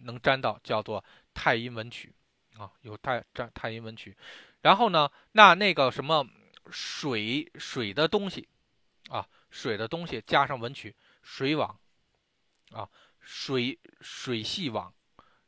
[0.03, 1.03] 能沾到叫做
[1.34, 2.13] 太阴文曲
[2.57, 4.15] 啊，有太沾太阴文曲，
[4.61, 6.24] 然后呢，那那个什么
[6.69, 8.47] 水水的东西
[9.09, 11.80] 啊，水的东西加上文曲，水网
[12.74, 12.88] 啊，
[13.22, 14.93] 水水系网。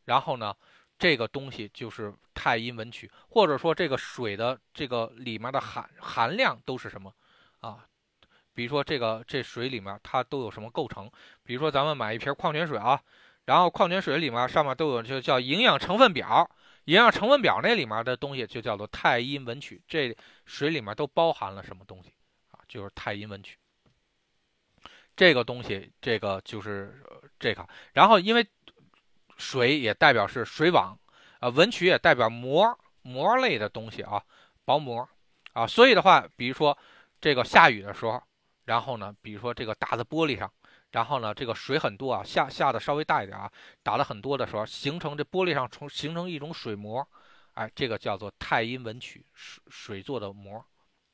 [0.05, 0.55] 然后呢，
[0.97, 7.13] 这个东西就是太阴文曲，或者说这个水的这个里面的含含量都是什么
[7.59, 7.85] 啊？
[8.53, 11.09] 比如说这个这水里面它都有什么构成？
[11.43, 13.01] 比如说咱们买一瓶矿泉水啊，
[13.45, 16.49] 然后矿泉水里面上面都有就叫营养成分表，
[16.85, 22.13] 营养成分表那里面的东西就叫做太阴文曲，这水里面都包含了什么东西
[22.51, 22.59] 啊？
[22.67, 23.57] 就是太阴文曲。
[25.15, 27.03] 这个东西，这个就是
[27.39, 27.67] 这个。
[27.93, 28.45] 然后因为
[29.43, 30.97] 水也代表是水网，
[31.39, 34.23] 啊，文曲也代表膜膜类的东西啊，
[34.63, 35.07] 薄膜
[35.51, 36.77] 啊，所以的话，比如说
[37.19, 38.21] 这个下雨的时候，
[38.65, 40.49] 然后呢，比如说这个打在玻璃上。
[40.93, 47.03] 然后呢，这个水很多啊，下下的稍微大一点啊，打的很多的时候，形成这玻璃上从形成一种水膜，
[47.55, 50.63] 哎，这个叫做太阴文曲水水做的膜，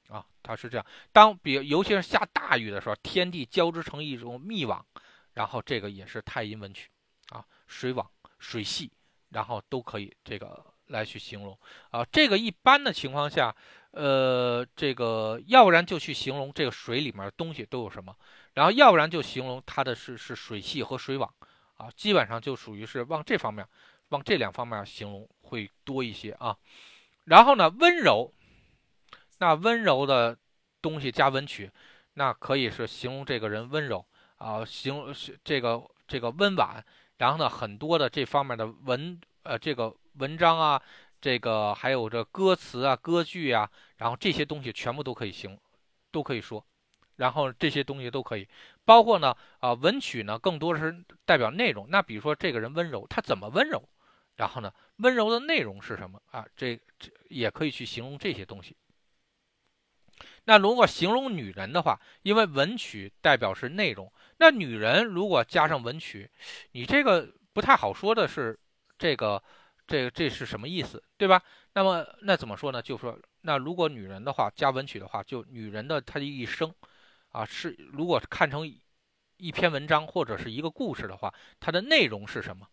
[0.10, 0.86] 啊，它是这样。
[1.14, 4.86] 当比尤其是下大雨的时候，天地交织成一种密网，
[5.34, 6.90] 然后这个也是太阴文曲，
[7.30, 8.06] 啊，水网
[8.40, 8.92] 水系，
[9.30, 11.58] 然后都可以这个来去形容
[11.92, 12.04] 啊。
[12.12, 13.56] 这个一般的情况下，
[13.92, 18.16] 呃，这个要不然就去形容这个水里面的东西都有什么。
[18.54, 21.32] 然后，要不然就形容它的是是水系和水网，
[21.76, 23.66] 啊，基本上就属于是往这方面，
[24.10, 26.58] 往这两方面形容会多一些啊。
[27.26, 28.34] 然后呢，温柔，
[29.38, 30.38] 那温柔的
[30.82, 31.72] 东西加文曲，
[32.16, 34.06] 那可以是形容这个人温柔
[34.38, 35.14] 啊，形容
[35.44, 36.84] 这个这个温婉。
[37.20, 40.82] 然后呢，很多的这方面的文呃这个文章啊，
[41.22, 45.56] 这个还有这歌词啊、歌剧啊，然后这些东西全部都可以形，
[46.12, 46.66] 都可以说。
[47.18, 48.48] 然后这些东西都可以，
[48.86, 51.86] 包括呢，啊，文曲呢，更多是代表内容。
[51.90, 53.84] 那比如说这个人温柔，他怎么温柔？
[54.38, 56.48] 然后呢，温柔的内容是什么啊？
[56.56, 58.78] 这这也可以去形容这些东西。
[60.46, 64.10] 那如果形容女人的话，因为文曲代表是内容，
[64.40, 66.30] 那女人如果加上文曲，
[66.72, 68.60] 你这个不太好说的是
[68.98, 69.42] 这个
[69.86, 71.42] 这个这是什么意思，对吧？
[71.74, 72.82] 那么那怎么说呢？
[72.82, 76.74] 就说那如果女人的话加文曲的话，就女人的她的一生。
[77.32, 78.68] 啊，是如果看成
[79.38, 82.68] 一篇文章或者是一个故事的话，它的内容是什么？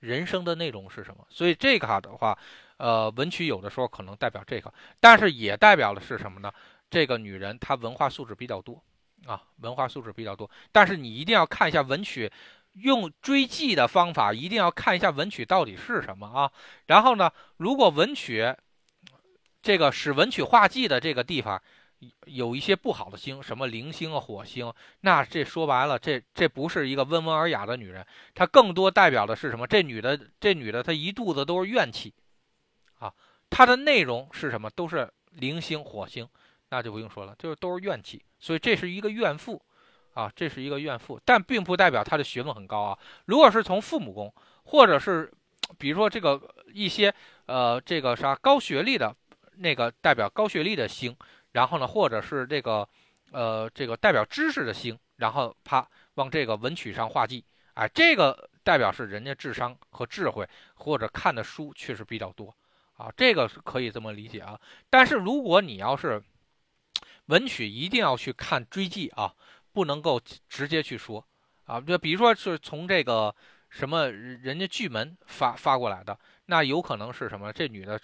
[0.00, 1.26] 人生的内容是什么？
[1.30, 2.38] 所以这个的话，
[2.76, 4.70] 呃，文曲有的时候可能代表这个，
[5.00, 6.52] 但是也代表的是什么呢？
[6.90, 8.84] 这个女人她文化素质比较多
[9.26, 10.50] 啊，文化素质比较多。
[10.70, 12.30] 但是你一定要看一下文曲，
[12.74, 16.52] 用追记的方法，一定要看一下文曲到底是什么啊。
[16.86, 18.54] 然后呢，如果文曲
[19.62, 21.62] 这个使文曲画记的这个地方。
[22.26, 28.04] 有一些不好的星，什么零星啊、火星，那这说白了，这这不是一个温文尔雅的女人，
[28.34, 29.68] 她更多代表的是什么？
[29.68, 32.12] 这女的，这女的，她一肚子都是怨气，
[32.98, 33.14] 啊，
[33.48, 34.68] 她的内容是什么？
[34.70, 36.28] 都是零星、火星，
[36.72, 39.62] 那就不用说了，就是都是怨气，所以这是一个怨妇，
[40.14, 42.98] 啊，这是一个怨妇，但并不代表她的学问很高啊。
[43.26, 44.32] 如果是从父母宫，
[44.64, 45.30] 或者是
[45.78, 46.40] 比如说这个
[46.72, 47.14] 一些
[47.46, 49.14] 呃这个啥高学历的
[49.58, 51.14] 那个代表高学历的星。
[51.52, 52.88] 然后呢，或者是这个，
[53.30, 57.44] 呃，这个代表知识的星，然后啪往这个文曲上画记，
[57.74, 62.56] 哎，这个代表是人家智商和智慧，或者看的书确实比较多，
[62.96, 64.58] 啊，这个是可以这么理解啊。
[64.88, 66.22] 但是如果你要是
[67.26, 69.34] 文曲，一定要去看追记啊，
[69.72, 71.26] 不能够直接去说
[71.64, 71.80] 啊。
[71.80, 73.34] 就比如说是从这个
[73.68, 77.52] 什么人家巨门发发过来的，那有可能是什么？
[77.52, 78.00] 这女的。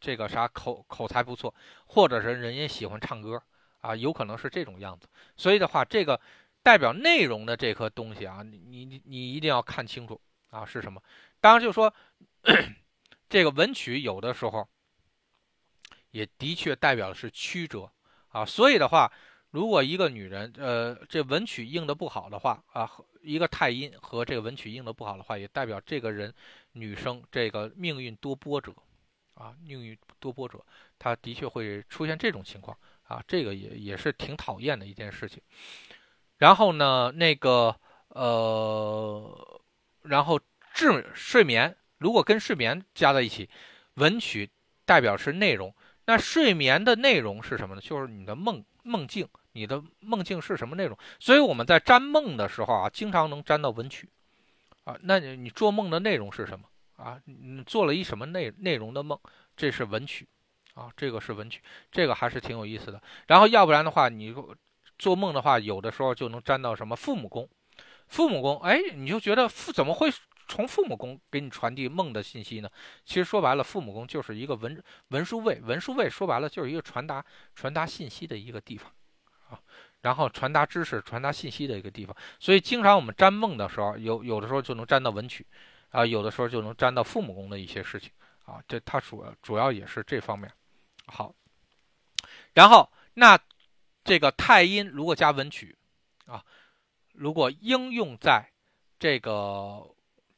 [0.00, 1.54] 这个啥口口才不错，
[1.86, 3.42] 或者是人家喜欢唱歌
[3.80, 5.08] 啊，有可能是这种样子。
[5.34, 6.20] 所以的话，这个
[6.62, 11.02] 代表内容的这颗东西啊，你你你一定要看清楚啊是什么。
[11.40, 11.90] 当然就说
[13.30, 14.68] 这个文曲有的时候
[16.10, 17.90] 也的确代表的是曲折
[18.34, 18.44] 啊。
[18.44, 19.10] 所以的话，
[19.50, 22.90] 如果一个女人呃这文曲应的不好的话啊，
[23.22, 26.34] 一个太阴和这个文曲应的不好的话，也代表这个人
[26.72, 28.74] 女生这个命运多波折。
[29.34, 30.64] 啊，命运多波折，
[30.96, 35.42] 他的确会出现这种情况啊，这个也也是挺讨厌的一件事情。
[36.38, 37.74] 然后呢，那个
[38.10, 39.60] 呃，
[40.02, 40.38] 然后
[40.72, 43.50] 治睡眠，如果跟睡眠加在一起，
[43.94, 44.48] 文曲
[44.84, 45.74] 代表是内容，
[46.06, 47.80] 那睡眠的内容是什么呢？
[47.80, 50.96] 就是你的梦梦境，你的梦境是什么内容？
[51.18, 54.08] 所以我们在占梦的时候啊，经常能占到文曲
[54.84, 56.66] 啊，那你你做梦的内容是什么？
[56.96, 59.18] 啊，你做了一什么内内容的梦？
[59.56, 60.28] 这是文曲，
[60.74, 63.02] 啊，这个是文曲，这个还是挺有意思的。
[63.26, 64.34] 然后要不然的话，你
[64.98, 67.48] 做梦的话，有的时候就能沾到什么父母宫，
[68.08, 70.08] 父母宫，哎，你就觉得父怎么会
[70.48, 72.70] 从父母宫给你传递梦的信息呢？
[73.04, 77.24] 其实说白了，父母宫就是一个文文书位，文书位说白了就是一个传达
[77.54, 78.92] 传达信息的一个地方，
[79.48, 79.60] 啊，
[80.00, 82.14] 然后传达知识、传达信息的一个地方。
[82.38, 85.46] 所以经常我们占梦的时候，有有的时候就能占到文曲。
[85.90, 88.10] 啊，有的时候就能沾到父母宫的一些事情
[88.46, 90.50] 啊，这它主主要也是这方面。
[91.06, 91.32] 好，
[92.52, 93.38] 然后那
[94.02, 95.78] 这个太阴如果加文曲
[96.26, 96.44] 啊，
[97.12, 98.44] 如果应用在
[98.98, 99.88] 这个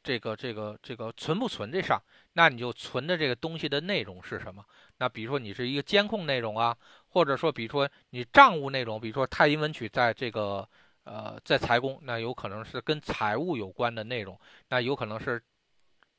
[0.07, 2.01] 这个这个这个存不存这上，
[2.35, 4.65] 那你就存的这个东西的内容是什么？
[4.99, 6.77] 那比如说你是一个监控内容啊，
[7.09, 10.67] 或者说比如说你账务内容，比如说太阴文曲在这个
[11.03, 14.39] 呃在财宫，那有可能是跟财务有关的内容，
[14.69, 15.43] 那有可能是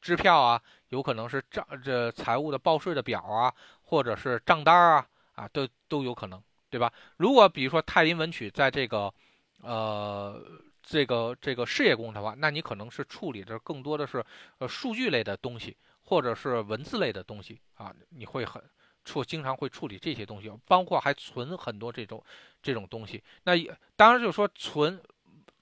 [0.01, 6.91] 支票啊，有可能是账这财务的报税的表啊，或者是账单啊啊都都有可能，对吧？
[7.15, 9.13] 如果比如说太阴文曲在这个
[9.61, 10.43] 呃。
[10.89, 14.23] 这个这个事业宫的话，那你可能是处理的更多的是
[14.59, 15.75] 呃数据类的东西，
[16.05, 18.63] 或者是文字类的东西啊，你会很
[19.03, 22.23] 处经常会处理这些东西，包括还存很多这种
[22.63, 23.21] 这种东西。
[23.43, 23.51] 那
[23.97, 24.97] 当然就是说存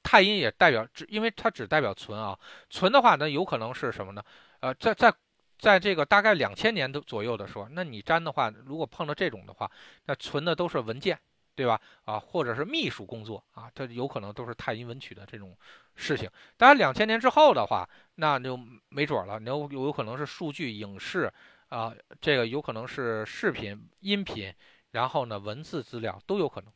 [0.03, 2.37] 太阴也代表只，因为它只代表存啊，
[2.69, 4.23] 存的话呢有可能是什么呢？
[4.59, 5.11] 呃，在在
[5.57, 9.71] 在这个大概两千年的左右的时候，那你粘的话，如果碰到这种的话，
[10.05, 11.19] 那存的都是文件。
[11.55, 11.79] 对吧？
[12.03, 15.57] 啊，或者是秘书工作啊，这有可能都是太阴文曲的这种
[15.95, 16.29] 事情。
[16.57, 21.31] 当然，两千年之后的话，那就没准了，有有可能是数据、影视
[21.69, 24.53] 啊，这个有可能是视频、音频，
[24.91, 26.71] 然后呢，文字资料都有可能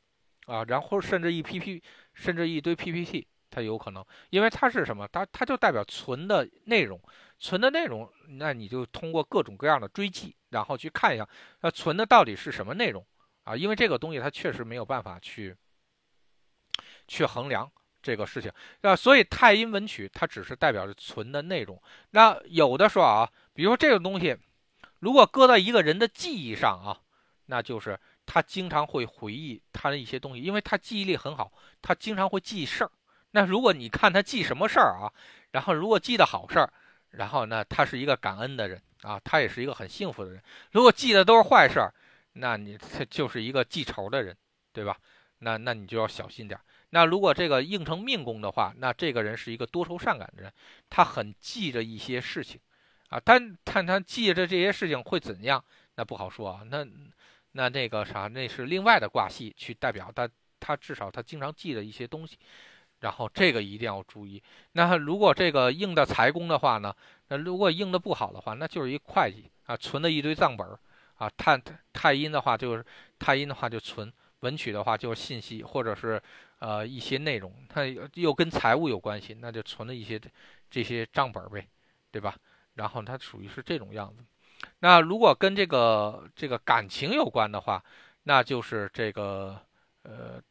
[0.55, 5.07] 啊，然后甚至一 P P，甚至一堆 P P T，它有可能，因为它是什么？
[5.11, 6.99] 它它就代表存的内容，
[7.38, 11.27] 存的内容，那你就通过各种各样的追记，然后去看一下，
[11.61, 13.05] 那存的到底是什么内容。
[13.43, 15.55] 啊，因为这个东西它确实没有办法去
[17.07, 17.69] 去衡量
[18.01, 21.81] 这个事情，那所以太阴文曲它只是代表着存的内容。
[22.11, 24.37] 那有的时候啊，比如说这个东西，
[24.99, 27.01] 如果搁到一个人的记忆上啊，
[27.47, 32.91] 那就是他经常会回忆他的一些东西，因为他记忆力很好，他经常会记事儿。
[33.31, 35.11] 那如果你看他记什么事儿啊，
[35.51, 36.71] 然后如果记得好事儿，
[37.09, 40.41] 然后呢，他是一个感恩的人啊，他也是一个很幸福的人。
[40.71, 41.93] 如果记得都是坏事儿，
[42.34, 44.36] 那你这就是一个记仇的人，
[44.71, 44.97] 对吧？
[45.39, 46.59] 那那你就要小心点。
[46.89, 50.51] 那如果这个应成命宫的话，那这个人是一个多愁善感的人，
[50.89, 52.59] 他很记着一些事情，
[53.09, 55.63] 啊，但看他记着这些事情会怎样，
[55.95, 56.61] 那不好说啊。
[56.65, 56.86] 那
[57.53, 60.27] 那那个啥，那是另外的卦系去代表他，
[60.59, 62.38] 他至少他经常记着一些东西，
[62.99, 64.41] 然后这个一定要注意。
[64.73, 66.93] 那如果这个应的财宫的话呢，
[67.30, 70.77] 那如果应的不好的话，那就是一会计啊，存了一堆账本儿。
[71.20, 71.61] 啊，太
[71.93, 72.86] 太阴的话就是
[73.20, 76.22] 太阴的话就存文曲的话就是信息或者是
[76.59, 80.20] 呃一些内容，它又跟财务有关系，那就存了一些
[80.72, 81.67] 这些账本呗，
[82.09, 82.36] 对吧？
[82.76, 84.24] 然后它属于是这种样子。
[84.80, 87.84] 那如果跟这个这个感情有关的话，
[88.24, 89.61] 那就是这个
[90.03, 90.41] 呃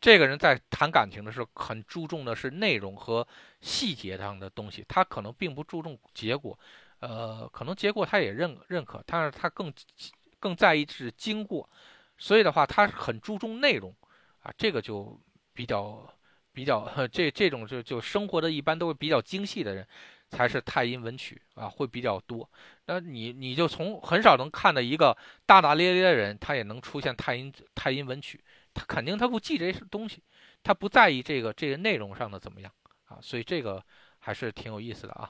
[0.00, 3.26] 这个人在谈感情的时候很注重的是内容和
[3.60, 6.58] 细节上的东西，他可能并不注重结果。
[7.02, 9.72] 呃，可能结果他也认认可，但是他更
[10.38, 11.68] 更在意是经过，
[12.16, 13.92] 所以的话，他很注重内容
[14.38, 15.20] 啊，这个就
[15.52, 16.08] 比较
[16.52, 19.84] 比较 这这种就就生活的一般都是比较精细的人，
[20.30, 22.48] 才是太阴文曲啊，会比较多。
[22.86, 28.40] 那你你就从很少能看到一个大大咧咧的人，他也能出现太阴太阴文曲，
[28.72, 30.22] 他肯定他不记这些东西，
[30.62, 32.72] 他不在意这个这个内容上的怎么样
[33.06, 33.84] 啊，所以这个
[34.20, 35.28] 还是挺有意思的啊。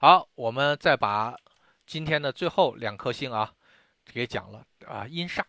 [0.00, 1.36] 好，我们再把
[1.84, 3.52] 今天的最后两颗星啊
[4.04, 5.42] 给讲了啊，阴煞、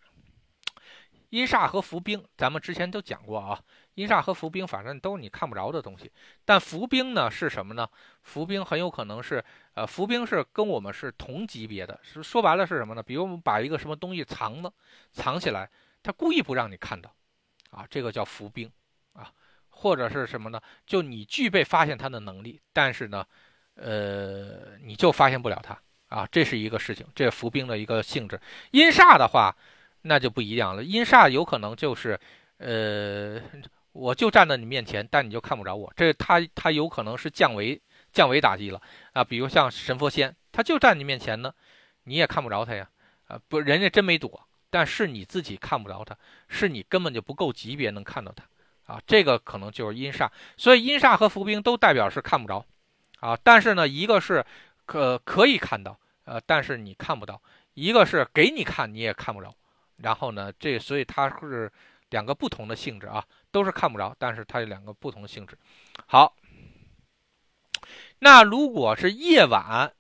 [1.30, 3.62] 阴煞和伏兵，咱们之前都讲过啊。
[3.94, 6.12] 阴煞和伏兵，反正都是你看不着的东西。
[6.46, 7.88] 但伏兵呢是什么呢？
[8.24, 9.46] 伏兵很有可能是
[9.76, 13.04] 呃，伏兵是跟我们是同级别的，是说白了是什么呢？
[13.04, 14.74] 比如我们把一个什么东西藏了，
[15.12, 15.70] 藏起来，
[16.02, 17.14] 他故意不让你看到
[17.70, 18.72] 啊，这个叫伏兵
[19.14, 19.32] 啊，
[19.70, 20.60] 或者是什么呢？
[20.88, 23.24] 就你具备发现他的能力，但是呢。
[23.82, 28.40] 呃，你就发现不了它啊，这是一个事情，这伏兵的一个性质。
[28.72, 29.56] 阴煞的话，
[30.02, 30.84] 那就不一样了。
[30.84, 32.20] 阴煞有可能就是，
[32.58, 33.42] 呃，
[33.94, 35.92] 我就站在你面前，但你就看不着我。
[35.96, 38.82] 这他他有可能是降维降维打击了
[39.14, 39.24] 啊。
[39.24, 41.54] 比如像神佛仙，他就站你面前呢，
[42.04, 42.90] 你也看不着他呀。
[43.28, 46.18] 啊，不，人家真没躲，但是你自己看不着他，
[46.48, 48.44] 是你根本就不够级别能看到他
[48.92, 49.00] 啊。
[49.06, 50.28] 这个可能就是阴煞，
[50.58, 52.66] 所以阴煞和伏兵都代表是看不着。
[53.20, 54.46] 啊，但是呢，一个是
[54.86, 57.36] 可可以看到，呃，但是你看不到；
[57.74, 59.54] 一个是给你看，你也看不着。
[59.98, 61.72] 然后呢，这所以它是
[62.10, 65.58] 两个不同的性质啊，都是看不着，但是它有两个不同的性质。
[66.06, 66.34] 好，
[68.20, 69.94] 那如果是夜晚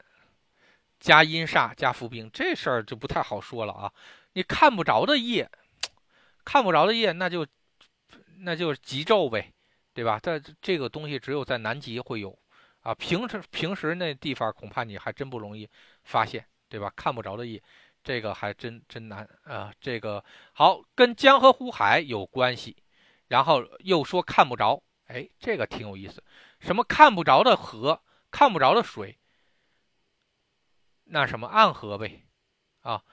[0.99, 3.91] 加阴煞加伏兵，这事儿就不太好说了啊。
[4.33, 5.51] 你看不着的夜，
[6.45, 7.45] 看不着的夜，那就
[8.37, 9.51] 那就是极昼呗，
[9.93, 10.17] 对吧？
[10.17, 12.39] 在这个东西只有在南极会有。
[12.81, 15.69] 啊，平时平时那地方恐怕你还真不容易
[16.03, 16.91] 发现，对吧？
[16.95, 17.61] 看不着的夜，
[18.03, 19.73] 这个还真真难啊。
[19.81, 20.23] 这个
[20.53, 22.75] 好，跟江河湖海有关系，
[23.27, 26.23] 然后又说看不着，哎，这个挺有意思。
[26.59, 28.01] 什么看不着的河，
[28.31, 29.19] 看不着的水，
[31.03, 32.25] 那什么暗河呗，
[32.81, 33.03] 啊，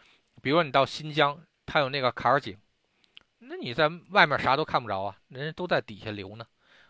[0.43, 2.57] 比如说你到新疆，它有那个坎儿井，
[3.39, 6.47] 那你在外面啥都看不着啊，人家都在底下流呢，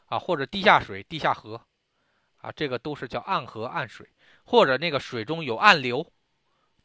[0.07, 1.61] 啊，或者地下水、地下河，
[2.47, 4.09] 啊，这个都是叫暗河、暗水，
[4.45, 6.07] 或者那个水中有暗流，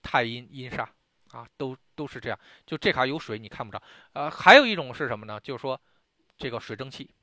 [0.01, 0.87] 太阴阴煞，
[1.31, 3.79] 啊，都都是这样，就这卡有水你看不着，
[4.13, 5.39] 呃，还有一种是什么呢？
[5.39, 5.79] 就是说
[6.35, 7.13] 这个水蒸气，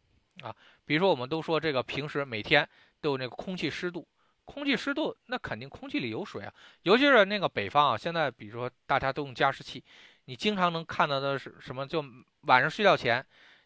[0.43, 2.69] 啊，比如说我们都说这个平时每天
[3.01, 4.07] 都有那个空气湿度。
[4.45, 7.99] 空气湿度，那肯定空气里有水啊，尤其是那个北方啊。
[7.99, 9.85] 现在比如说大家都用加湿器，
[10.25, 11.87] 你经常能看到的是什么？
[11.87, 12.03] 就
[12.43, 13.23] 晚上睡觉前，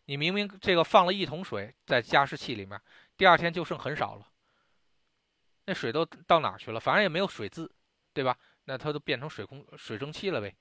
[0.07, 2.81] 你明明这个放了一桶水在加湿器里面，
[3.17, 4.27] 第二天就剩很少了。
[5.65, 6.81] 那水都到哪去了？
[6.81, 7.71] 反正也没有水渍，
[8.13, 8.37] 对吧？
[8.65, 10.55] 那它都变成水空水蒸气了呗，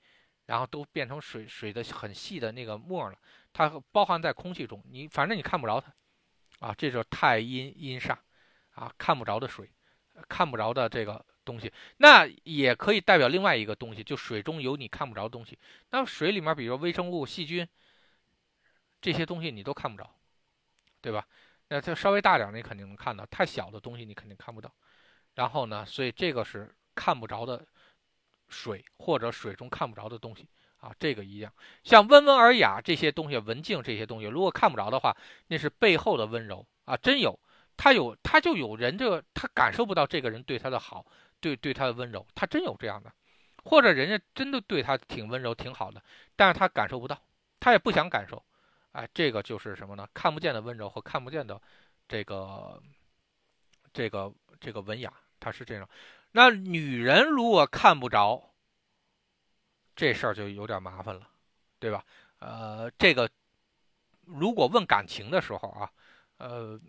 [0.46, 3.18] 然后都变成水水的很细的那个沫了，
[3.52, 5.94] 它包含在空气中，你反正你看不着它，
[6.66, 8.16] 啊，这就是太阴阴煞，
[8.70, 9.70] 啊，看不着的水。
[10.28, 15.58] 看不着的这个东西，那也可以代表另外一个东西，就水中有你看不着的东西。
[15.88, 17.66] 那水里面，比如说微生物、细菌
[19.00, 20.14] 这些东西，你都看不着，
[21.00, 21.26] 对吧？
[21.68, 24.70] 那它稍微大点，你肯定能看到；太小的东西，你肯定看不到。
[25.34, 27.66] 然后呢，所以这个是看不着的
[28.48, 30.92] 水，或者水中看不着的东西啊。
[30.98, 31.52] 这个一样，
[31.84, 35.16] 像温文尔雅这些东西、文静这些东西，如果看不着的话，
[35.46, 37.38] 那是背后的温柔啊，真有。
[37.74, 41.04] 他有，他就有人，这个他感受不到这个人对他的好，
[41.40, 43.10] 对对他的温柔，他真有这样的，
[43.64, 46.00] 或者人家真的对他挺温柔挺好的，
[46.36, 47.18] 但是他感受不到，
[47.58, 48.40] 他也不想感受，
[48.92, 50.06] 哎，这个就是什么呢？
[50.12, 51.60] 看不见的温柔和看不见的
[52.06, 52.80] 这个
[53.92, 55.88] 这个这个文雅，他是这种。
[56.32, 58.42] 那女人如果看不着，
[59.94, 61.28] 这事儿就有点麻烦了，
[61.78, 62.04] 对吧？
[62.38, 63.28] 呃，这个
[64.24, 65.90] 如果问感情的时候啊，
[66.38, 66.80] 呃。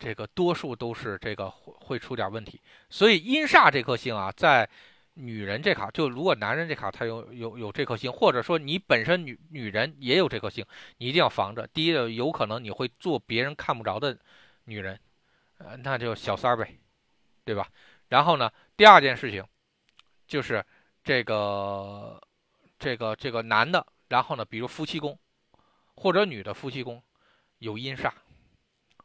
[0.00, 4.70] 这个多数都是这个会会出点问题，所以阴煞这颗星啊，在
[5.14, 10.64] 女人这卡，就如果男人这卡他有有有这颗星，或者说你本身女女人也有这颗星，
[10.98, 11.66] 你一定要防着。
[11.66, 14.16] 第一个，有可能你会做别人看不着的
[14.66, 14.96] 女人，
[15.58, 16.78] 呃，那就小三儿呗，
[17.44, 17.70] 对吧？
[18.08, 19.46] 然后呢，第二件事情
[20.26, 20.64] 就是
[21.04, 22.20] 这个
[22.78, 25.18] 这个这个男的，然后呢，比如夫妻宫
[25.94, 27.02] 或者女的夫妻宫
[27.58, 28.12] 有阴煞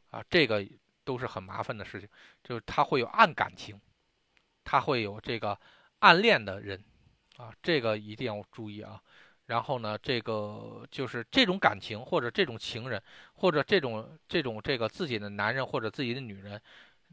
[0.10, 0.66] 啊，这个。
[1.06, 2.08] 都是很麻烦的事情，
[2.46, 3.78] 就是他会有暗感情，
[4.64, 5.60] 他会有这个
[6.00, 6.82] 暗恋的人，
[7.36, 9.04] 啊，这个一定要注意啊。
[9.48, 13.02] 然后呢，这个就是这种感情或者这种情人
[13.34, 16.62] 或者这种这种这个自己的男人或者自己的女人，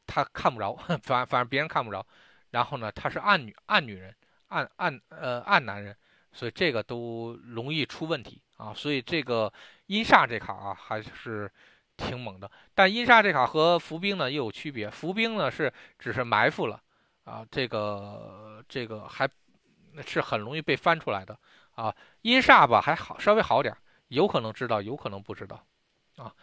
[0.07, 2.05] 他看不着， 反反正别人看不着。
[2.51, 4.15] 然后呢，他是暗女暗女人，
[4.49, 5.97] 暗暗呃暗男人，
[6.33, 8.73] 所以这个都容易出问题啊。
[8.75, 9.53] 所以这个
[9.87, 11.51] 阴煞这卡啊，还是。
[11.97, 14.89] 挺猛的，但阴煞这卡和伏兵呢又有区别。
[14.89, 16.83] 伏兵呢是只是埋伏了
[17.25, 19.29] 啊，这个这个还
[20.07, 21.39] 是很容易被翻出来的
[21.75, 21.95] 啊。
[22.23, 23.77] 阴煞吧还好，稍微好点，
[24.09, 25.65] 有可能知道，有可能不知道
[26.17, 26.35] 啊。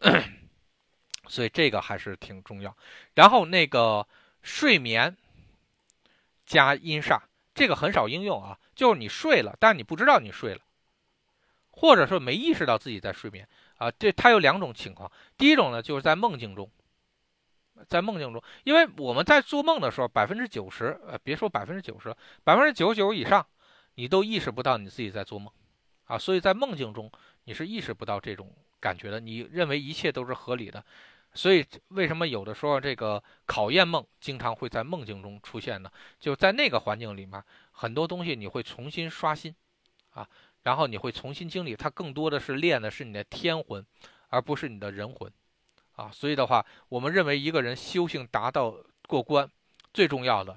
[1.28, 2.74] 所以这个还是挺重要。
[3.14, 4.06] 然后那个
[4.42, 5.16] 睡眠
[6.46, 7.20] 加阴煞，
[7.54, 10.60] 这个很少应用啊，就是你睡了，但你不知道你睡了，
[11.70, 13.46] 或者说没意识到自己在睡眠。
[13.76, 15.12] 啊，这它有两种情况。
[15.36, 16.68] 第一种呢，就是在梦境中，
[17.86, 22.12] 在梦境中，因为我们在做梦的时候，百分之九十，呃，别说百分之九十，
[22.42, 23.46] 百分之九十九以上，
[23.98, 25.52] 你都意识不到你自己在做梦，
[26.04, 27.10] 啊，所以在梦境中
[27.42, 30.84] 你是意识不到这种感觉的，你认为一切都是合理的。
[31.34, 35.90] 所以为什么有的时候这个考验梦经常会在梦境中出现呢？
[36.20, 37.42] 就在那个环境里面，
[37.72, 39.52] 很多东西你会重新刷新，
[40.10, 40.28] 啊。
[40.62, 43.84] 然后你会重新经历，它更多的是练的是你的天魂，
[44.28, 45.32] 而不是你的人魂，
[45.96, 48.76] 啊，所以的话，我们认为一个人修行达到
[49.08, 49.50] 过关，
[49.92, 50.56] 最重要的，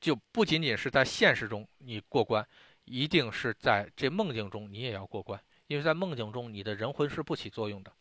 [0.00, 2.46] 就不仅仅是在现实中你过关，
[2.84, 7.92] 一定是在这梦境中你也要过关，因为在梦境中你的人魂是不起作用的，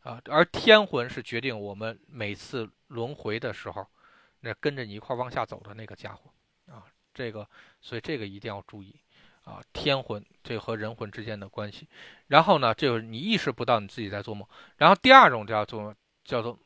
[0.00, 3.86] 啊，而天魂是决定我们每次轮回的时候，
[4.40, 6.30] 那跟着你一块往下走的那个家伙，
[6.66, 6.84] 啊，
[7.14, 7.48] 这个，
[7.80, 8.94] 所以这个一定要注意。
[9.44, 11.88] 啊，天魂这和人魂之间的关系，
[12.26, 14.46] 然后呢，就是你意识不到你自己在做梦。
[14.76, 16.58] 然后第二种叫做叫做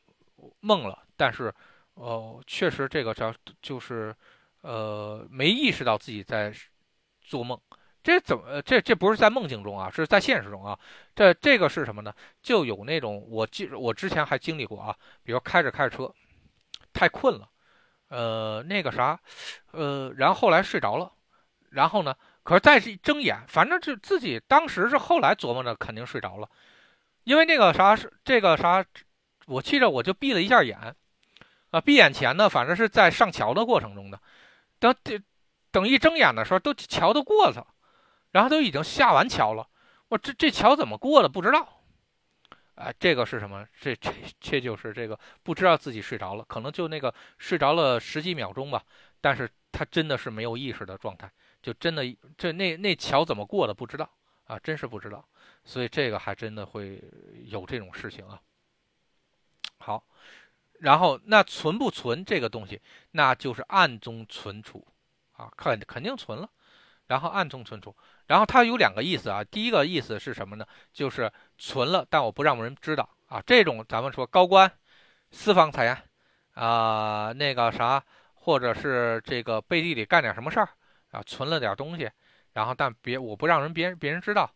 [0.59, 1.53] 梦了，但是
[1.93, 4.13] 哦，确实这个叫就是
[4.63, 6.51] 呃没意识到自己在
[7.21, 7.57] 做梦。
[8.01, 10.77] 这怎么这这不是在梦境中啊，是在现实中啊。
[11.15, 12.11] 这这个是什么呢？
[12.41, 16.11] 就有那种我记我之前还经历过啊，比如开着开着车
[16.91, 17.47] 太困了，
[18.09, 19.19] 呃那个啥，
[19.71, 21.11] 呃然后来睡着了，
[21.69, 22.15] 然后呢。
[22.45, 26.49] 可是再睁眼，反正就自己当时是后来琢磨着，肯定睡着了，
[27.23, 28.83] 因为那个啥是这个啥，
[29.45, 30.93] 我记着我就闭了一下眼，
[31.71, 34.19] 啊，闭眼前呢，反正是在上桥的过程中的，
[34.91, 35.23] 等
[35.71, 37.67] 等一睁眼的时候，都桥都过了，
[38.31, 39.69] 然后都已经下完桥了，
[40.09, 41.81] 我这这桥怎么过的不知道。
[42.75, 43.65] 哎，这个是什么？
[43.79, 48.83] 这这这就是这个不知道自己睡着了，可能就那个睡着了十几秒钟吧，
[49.21, 51.31] 但是他真的是没有意识的状态，
[51.61, 52.03] 就真的
[52.35, 54.09] 这那那桥怎么过的不知道
[54.45, 55.23] 啊，真是不知道，
[55.63, 56.99] 所以这个还真的会
[57.45, 58.41] 有这种事情啊。
[60.83, 62.81] 然后那存不存这个东西，
[63.11, 64.85] 那就是暗中存储
[65.31, 66.49] 啊，肯肯定存了，
[67.07, 67.95] 然后暗中存储。
[68.27, 70.67] 然后它有两个意思啊，第一个意思是什么呢？
[70.91, 73.41] 就是存了，但我不让人知道啊。
[73.45, 74.69] 这种咱们说高官、
[75.31, 75.97] 私房钱
[76.53, 78.03] 啊，那个啥，
[78.33, 80.67] 或者是这个背地里干点什么事儿
[81.11, 82.11] 啊，存了点东西，
[82.51, 84.51] 然后但别我不让人别人别人知道，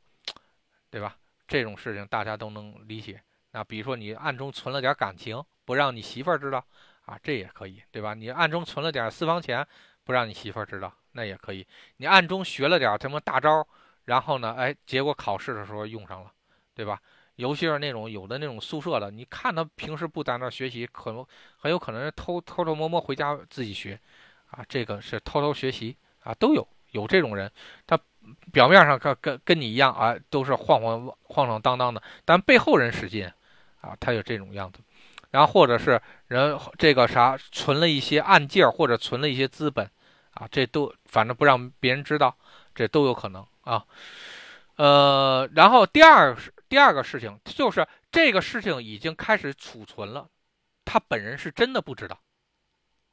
[0.90, 1.16] 对吧？
[1.48, 3.22] 这种事情大家都能理解。
[3.52, 6.64] 那比如说你暗中存了点感情，不让你媳妇儿知道
[7.06, 8.14] 啊，这也可以，对吧？
[8.14, 9.68] 你暗中存了点私房钱，
[10.06, 10.94] 不让你媳妇儿知道。
[11.12, 13.68] 那也可以，你暗中学了点什么大招，
[14.06, 16.32] 然后呢，哎，结果考试的时候用上了，
[16.74, 16.98] 对吧？
[17.36, 21.26] 尤其是那种有的那种宿舍的，你看他平时不在那学习，可能
[21.58, 24.00] 很有可能是偷偷偷摸摸回家自己学，
[24.52, 27.52] 啊，这个是偷偷学习啊，都有有这种人，
[27.86, 28.00] 他
[28.52, 33.32] 表面上跟跟跟你一样啊，都是晃晃晃晃荡荡的，但背后人使劲，
[33.82, 34.80] 啊，他有这种样子，
[35.38, 39.88] 然后或者是人这个啥存了一些暗劲儿，或者存了一些资本。
[40.32, 42.36] 啊，这都反正不让别人知道，
[42.74, 43.86] 这都有可能啊。
[44.78, 46.36] 呃，然后第二
[46.68, 50.28] 第二个事情就是这个事情已经开始储存了，
[50.86, 52.20] 他本人是真的不知道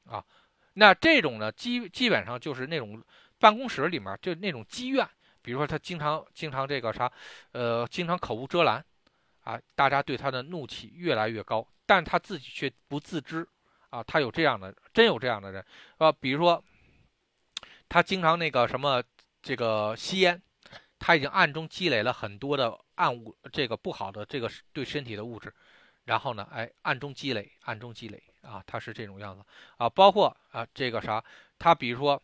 [0.07, 0.25] 啊。
[0.73, 3.03] 那这种呢，基基本上就是那种
[3.39, 5.07] 办公室里面就那种积怨，
[5.43, 7.11] 比如说他经常经常这个啥，
[7.53, 8.85] 呃，经常口无遮拦
[9.45, 13.49] 啊，大家对他的怒气越来越高，但他自己却不自知
[13.89, 14.03] 啊。
[14.03, 15.65] 他有这样的，真有这样的人
[15.99, 16.63] 啊，比如说。
[17.87, 19.01] 他经常那个什么，
[19.41, 20.41] 这个吸烟，
[20.99, 25.55] 他已经暗中积累了很多的暗物，这个不好的这个对身体的物质，
[26.05, 29.45] 然后呢，哎，暗中积累，暗中积累啊，他是这种样子
[29.77, 31.23] 啊，包括啊这个啥，
[31.59, 32.21] 他比如说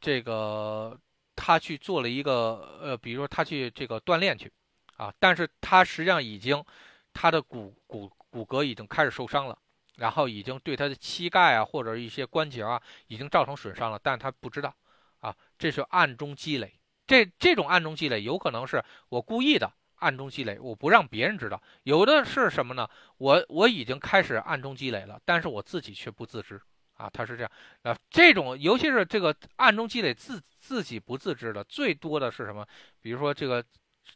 [0.00, 0.98] 这个
[1.36, 4.50] 他去做了一个呃，比如说他去这个锻炼去
[4.96, 6.64] 啊，但是他实际上已经
[7.12, 9.58] 他的骨骨骨骼已经开始受伤了，
[9.96, 14.74] 然后已经对他的膝盖啊或者一些关节啊已经造成损伤了，但他不知道。
[15.20, 21.58] 啊，这是暗中积累，这这种暗中积累有可能是我故意的暗中积累，我不让别人知道。
[21.84, 22.86] 有的是什么呢？
[23.16, 26.60] 我我已经开始暗中积累了，但是我自己却不自知。
[26.98, 27.50] 啊，他是这样。
[27.84, 32.66] 啊，这种尤其是这个暗中积累自自己不自知的，最多的是什么？
[33.00, 33.64] 比如说这个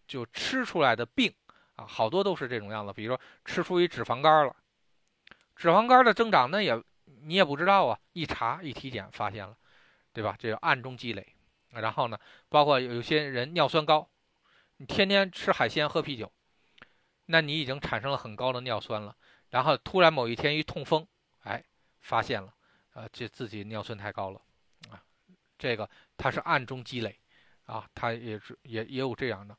[0.06, 1.32] 就吃出来的病
[1.76, 2.92] 啊，好多都是这种样子。
[2.92, 4.56] 比如说吃出一脂肪肝了，
[5.56, 6.82] 脂肪肝的增长那也
[7.22, 9.56] 你也不知道啊，一查一体检发现了。
[10.10, 10.34] 对吧？
[10.36, 11.36] 这叫暗中积累，
[11.70, 12.18] 然后呢，
[12.48, 14.08] 包括有些人尿酸高，
[14.78, 16.32] 你天天吃海鲜喝啤酒，
[17.26, 19.14] 那你已经产生了很高的尿酸了。
[19.50, 21.06] 然后突然某一天一痛风，
[21.44, 21.62] 哎，
[22.00, 22.52] 发现了，
[22.94, 24.40] 呃，这自己尿酸太高了，
[24.90, 25.00] 啊，
[25.56, 27.16] 这个它是暗中积累，
[27.68, 29.54] 啊，它也是也也有这样的。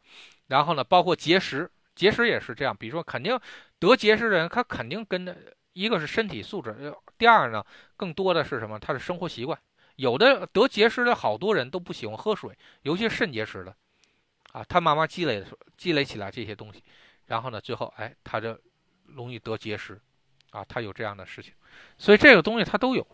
[0.48, 2.76] 然后呢，包括结石，结石也是这样。
[2.76, 3.40] 比如说，肯定
[3.78, 5.38] 得结石的人，他肯定跟的
[5.74, 7.64] 一个是身体素质，第二呢，
[7.96, 8.80] 更多的是什么？
[8.80, 9.58] 他的生活习惯。
[9.98, 13.76] 有的得结石的好多人都不喜欢喝水，尤其是肾结石的，
[14.54, 15.44] 啊，他慢慢积累
[15.78, 16.82] 积累起来这些东西，
[17.28, 18.58] 然后呢，最后哎，他就
[19.06, 20.00] 容易得结石，
[20.52, 21.54] 啊，他有这样的事情，
[21.98, 23.06] 所以这个东西他都有，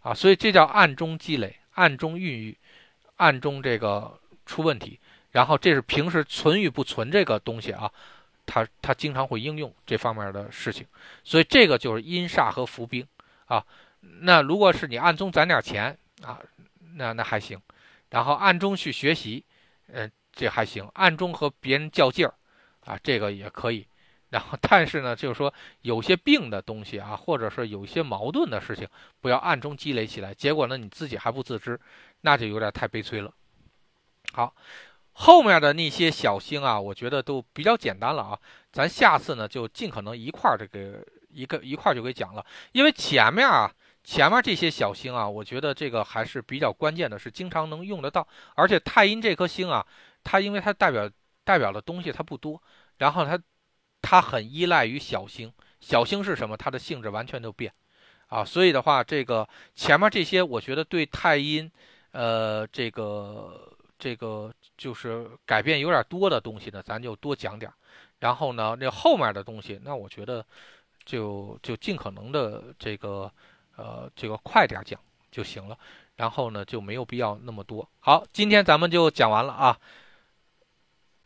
[0.00, 2.58] 啊，所以这叫暗中积累、暗中孕育、
[3.16, 4.20] 暗中这个
[4.52, 4.98] 出问题，
[5.30, 7.90] 然后这是平时存与不存这个东西啊，
[8.44, 10.86] 他他经常会应用这方面的事情，
[11.24, 13.06] 所以这个就是阴煞和伏兵
[13.46, 13.64] 啊，
[14.20, 15.96] 那如果是你暗中攒点钱。
[16.22, 16.38] 啊，
[16.94, 17.60] 那那还行，
[18.10, 19.42] 然后暗中去学习，
[19.88, 22.32] 嗯，这还行，暗中和别人较劲儿，
[22.84, 23.84] 啊，这个也可以。
[24.30, 28.86] 然后，但是呢，就是说有些病的东西啊，或者是有些矛盾的事情，
[29.20, 31.80] 不要暗中积累起来，结果呢你自己还不自知，
[32.20, 33.34] 那就有点太悲催了。
[34.32, 34.54] 好，
[35.12, 38.38] 后面的那些小星啊，我觉得都比较简单了啊，
[38.72, 43.70] 咱下次呢就尽可能一块儿这个一个一块儿就给讲了，因为前面啊。
[44.04, 48.26] 前面这些小星啊，我觉得这个还是比较关键的，是经常能用得到。
[48.56, 49.86] 而且太阴这颗星啊，
[50.24, 51.08] 它因为它代表
[51.44, 52.60] 代表的东西它不多，
[52.98, 53.40] 然后它
[54.00, 55.52] 它很依赖于小星。
[55.78, 56.56] 小星是什么？
[56.56, 57.72] 它的性质完全都变
[58.26, 58.44] 啊。
[58.44, 61.70] 所以的话，这个前面这些，我觉得对太阴，
[62.10, 63.71] 呃，这个
[64.02, 67.72] 这个就是改变有点多的东西呢，咱就多讲点。
[68.18, 70.44] 然后呢，那后面的东西，那我觉得
[71.04, 73.30] 就就尽可能的这个
[73.76, 74.98] 呃这个快点讲
[75.30, 75.78] 就行了，
[76.16, 77.88] 然后呢就没有必要那么多。
[78.00, 79.78] 好，今天咱们就讲完了啊。